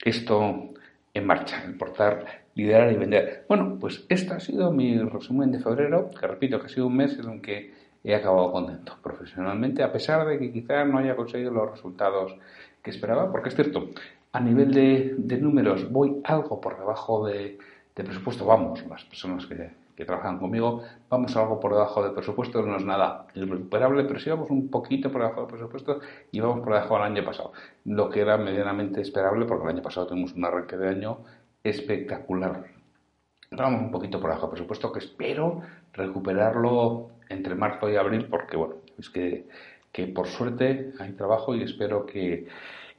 esto 0.01 0.69
en 1.13 1.25
marcha, 1.25 1.61
el 1.65 1.75
portal 1.75 2.23
liderar 2.55 2.89
y 2.93 2.95
vender. 2.95 3.43
Bueno, 3.49 3.77
pues 3.77 4.05
este 4.07 4.33
ha 4.33 4.39
sido 4.39 4.71
mi 4.71 4.97
resumen 4.97 5.51
de 5.51 5.59
febrero, 5.59 6.09
que 6.09 6.25
repito 6.25 6.57
que 6.61 6.67
ha 6.67 6.69
sido 6.69 6.87
un 6.87 6.95
mes 6.95 7.19
en 7.19 7.29
el 7.29 7.41
que 7.41 7.73
he 8.01 8.15
acabado 8.15 8.53
contento 8.53 8.97
profesionalmente, 9.03 9.83
a 9.83 9.91
pesar 9.91 10.25
de 10.25 10.39
que 10.39 10.53
quizás 10.53 10.87
no 10.87 10.99
haya 10.99 11.17
conseguido 11.17 11.51
los 11.51 11.69
resultados 11.69 12.37
que 12.83 12.91
esperaba, 12.91 13.31
porque 13.31 13.49
es 13.49 13.55
cierto, 13.55 13.89
a 14.33 14.39
nivel 14.39 14.73
de, 14.73 15.15
de 15.17 15.37
números 15.37 15.89
voy 15.91 16.21
algo 16.25 16.59
por 16.59 16.77
debajo 16.77 17.25
de, 17.25 17.57
de, 17.95 18.03
presupuesto, 18.03 18.45
vamos, 18.45 18.85
las 18.87 19.05
personas 19.05 19.45
que, 19.45 19.81
trabajan 20.05 20.37
conmigo, 20.37 20.83
vamos 21.07 21.33
algo 21.37 21.61
por 21.61 21.71
debajo 21.71 22.03
del 22.03 22.11
presupuesto, 22.11 22.61
no 22.61 22.75
es 22.75 22.83
nada 22.83 23.27
irrecuperable, 23.35 24.03
pero 24.03 24.19
sí 24.19 24.29
vamos 24.29 24.49
un 24.49 24.67
poquito 24.69 25.09
por 25.09 25.21
debajo 25.21 25.41
del 25.41 25.51
presupuesto 25.51 26.01
y 26.29 26.41
vamos 26.41 26.59
por 26.59 26.73
debajo 26.73 26.95
del 26.95 27.03
año 27.03 27.23
pasado, 27.23 27.53
lo 27.85 28.09
que 28.09 28.19
era 28.19 28.37
medianamente 28.37 28.99
esperable 28.99 29.45
porque 29.45 29.63
el 29.63 29.69
año 29.69 29.81
pasado 29.81 30.07
tuvimos 30.07 30.33
un 30.33 30.43
arranque 30.43 30.75
de 30.75 30.89
año 30.89 31.19
espectacular. 31.63 32.65
Vamos 33.51 33.81
un 33.81 33.91
poquito 33.91 34.19
por 34.19 34.31
debajo 34.31 34.47
del 34.47 34.55
presupuesto 34.55 34.91
que 34.91 34.99
espero 34.99 35.61
recuperarlo 35.93 37.11
entre 37.29 37.55
marzo 37.55 37.89
y 37.89 37.95
abril 37.95 38.27
porque 38.29 38.57
bueno, 38.57 38.75
es 38.97 39.09
que, 39.09 39.47
que 39.93 40.07
por 40.07 40.27
suerte 40.27 40.91
hay 40.99 41.13
trabajo 41.13 41.55
y 41.55 41.63
espero 41.63 42.05
que 42.05 42.47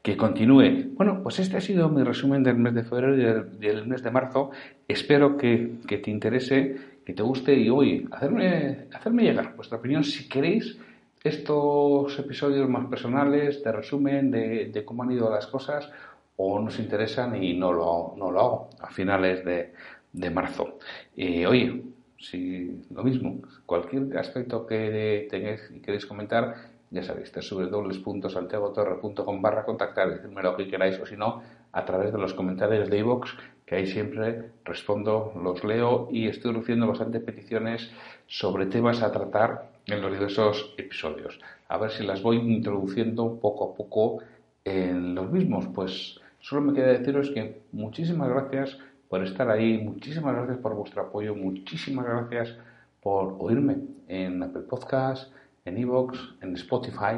que 0.04 0.18
continúe. 0.18 0.92
Bueno, 0.96 1.22
pues 1.22 1.38
este 1.38 1.56
ha 1.56 1.62
sido 1.62 1.88
mi 1.88 2.02
resumen 2.02 2.42
del 2.42 2.58
mes 2.58 2.74
de 2.74 2.84
febrero 2.84 3.16
y 3.16 3.66
del, 3.66 3.86
mes 3.86 4.02
de 4.02 4.10
marzo. 4.10 4.50
Espero 4.86 5.38
que, 5.38 5.78
te 5.88 6.10
interese, 6.10 6.76
que 7.06 7.14
te 7.14 7.22
guste 7.22 7.54
y 7.54 7.70
hoy 7.70 8.06
hacerme, 8.12 8.88
hacerme 8.92 9.22
llegar 9.22 9.56
vuestra 9.56 9.78
opinión 9.78 10.04
si 10.04 10.28
queréis 10.28 10.76
estos 11.22 12.18
episodios 12.18 12.68
más 12.68 12.84
personales 12.84 13.64
de 13.64 13.72
resumen 13.72 14.30
de, 14.30 14.82
cómo 14.84 15.04
han 15.04 15.12
ido 15.12 15.30
las 15.30 15.46
cosas 15.46 15.90
o 16.36 16.60
nos 16.60 16.78
interesan 16.78 17.42
y 17.42 17.54
no 17.54 17.72
lo, 17.72 18.14
no 18.18 18.30
lo 18.30 18.40
hago 18.40 18.70
a 18.80 18.90
finales 18.90 19.42
de, 19.42 19.72
de 20.12 20.30
marzo. 20.30 20.78
Y 21.16 21.46
oye, 21.46 21.82
si 22.18 22.82
lo 22.90 23.02
mismo, 23.04 23.40
cualquier 23.64 24.18
aspecto 24.18 24.66
que 24.66 25.26
tengáis 25.30 25.62
y 25.74 25.80
queréis 25.80 26.04
comentar, 26.04 26.73
ya 26.94 27.02
sabéis, 27.02 27.32
www.santiagotorre.com 27.34 29.42
barra 29.42 29.64
contactar, 29.64 30.10
decirme 30.10 30.42
lo 30.42 30.56
que 30.56 30.68
queráis 30.68 31.00
o 31.00 31.06
si 31.06 31.16
no, 31.16 31.42
a 31.72 31.84
través 31.84 32.12
de 32.12 32.18
los 32.18 32.34
comentarios 32.34 32.88
de 32.88 32.98
iVoox, 32.98 33.32
que 33.66 33.74
ahí 33.74 33.88
siempre 33.88 34.52
respondo, 34.64 35.32
los 35.42 35.64
leo 35.64 36.08
y 36.12 36.28
estoy 36.28 36.52
recibiendo 36.52 36.86
bastantes 36.86 37.20
peticiones 37.22 37.90
sobre 38.28 38.66
temas 38.66 39.02
a 39.02 39.10
tratar 39.10 39.72
en 39.86 40.00
los 40.00 40.12
diversos 40.12 40.72
episodios. 40.78 41.40
A 41.68 41.78
ver 41.78 41.90
si 41.90 42.04
las 42.04 42.22
voy 42.22 42.36
introduciendo 42.36 43.40
poco 43.40 43.72
a 43.72 43.74
poco 43.74 44.20
en 44.64 45.16
los 45.16 45.32
mismos. 45.32 45.66
Pues 45.74 46.20
solo 46.38 46.62
me 46.62 46.74
queda 46.74 46.92
deciros 46.92 47.30
que 47.30 47.62
muchísimas 47.72 48.28
gracias 48.28 48.78
por 49.08 49.24
estar 49.24 49.50
ahí, 49.50 49.78
muchísimas 49.78 50.36
gracias 50.36 50.58
por 50.58 50.74
vuestro 50.74 51.02
apoyo, 51.02 51.34
muchísimas 51.34 52.06
gracias 52.06 52.56
por 53.02 53.34
oírme 53.40 53.78
en 54.06 54.44
Apple 54.44 54.62
Podcast 54.62 55.32
en 55.64 55.78
Evox, 55.78 56.18
en 56.40 56.54
Spotify 56.54 57.16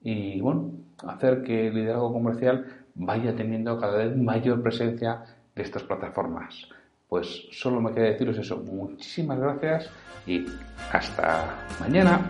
y 0.00 0.40
bueno, 0.40 0.70
hacer 1.06 1.42
que 1.42 1.68
el 1.68 1.74
liderazgo 1.74 2.12
comercial 2.12 2.66
vaya 2.94 3.34
teniendo 3.34 3.78
cada 3.78 3.98
vez 3.98 4.16
mayor 4.16 4.62
presencia 4.62 5.24
de 5.54 5.62
estas 5.62 5.82
plataformas. 5.82 6.68
Pues 7.08 7.46
solo 7.52 7.80
me 7.80 7.92
queda 7.92 8.06
deciros 8.06 8.38
eso. 8.38 8.56
Muchísimas 8.58 9.38
gracias 9.38 9.90
y 10.26 10.46
hasta 10.92 11.66
mañana. 11.80 12.28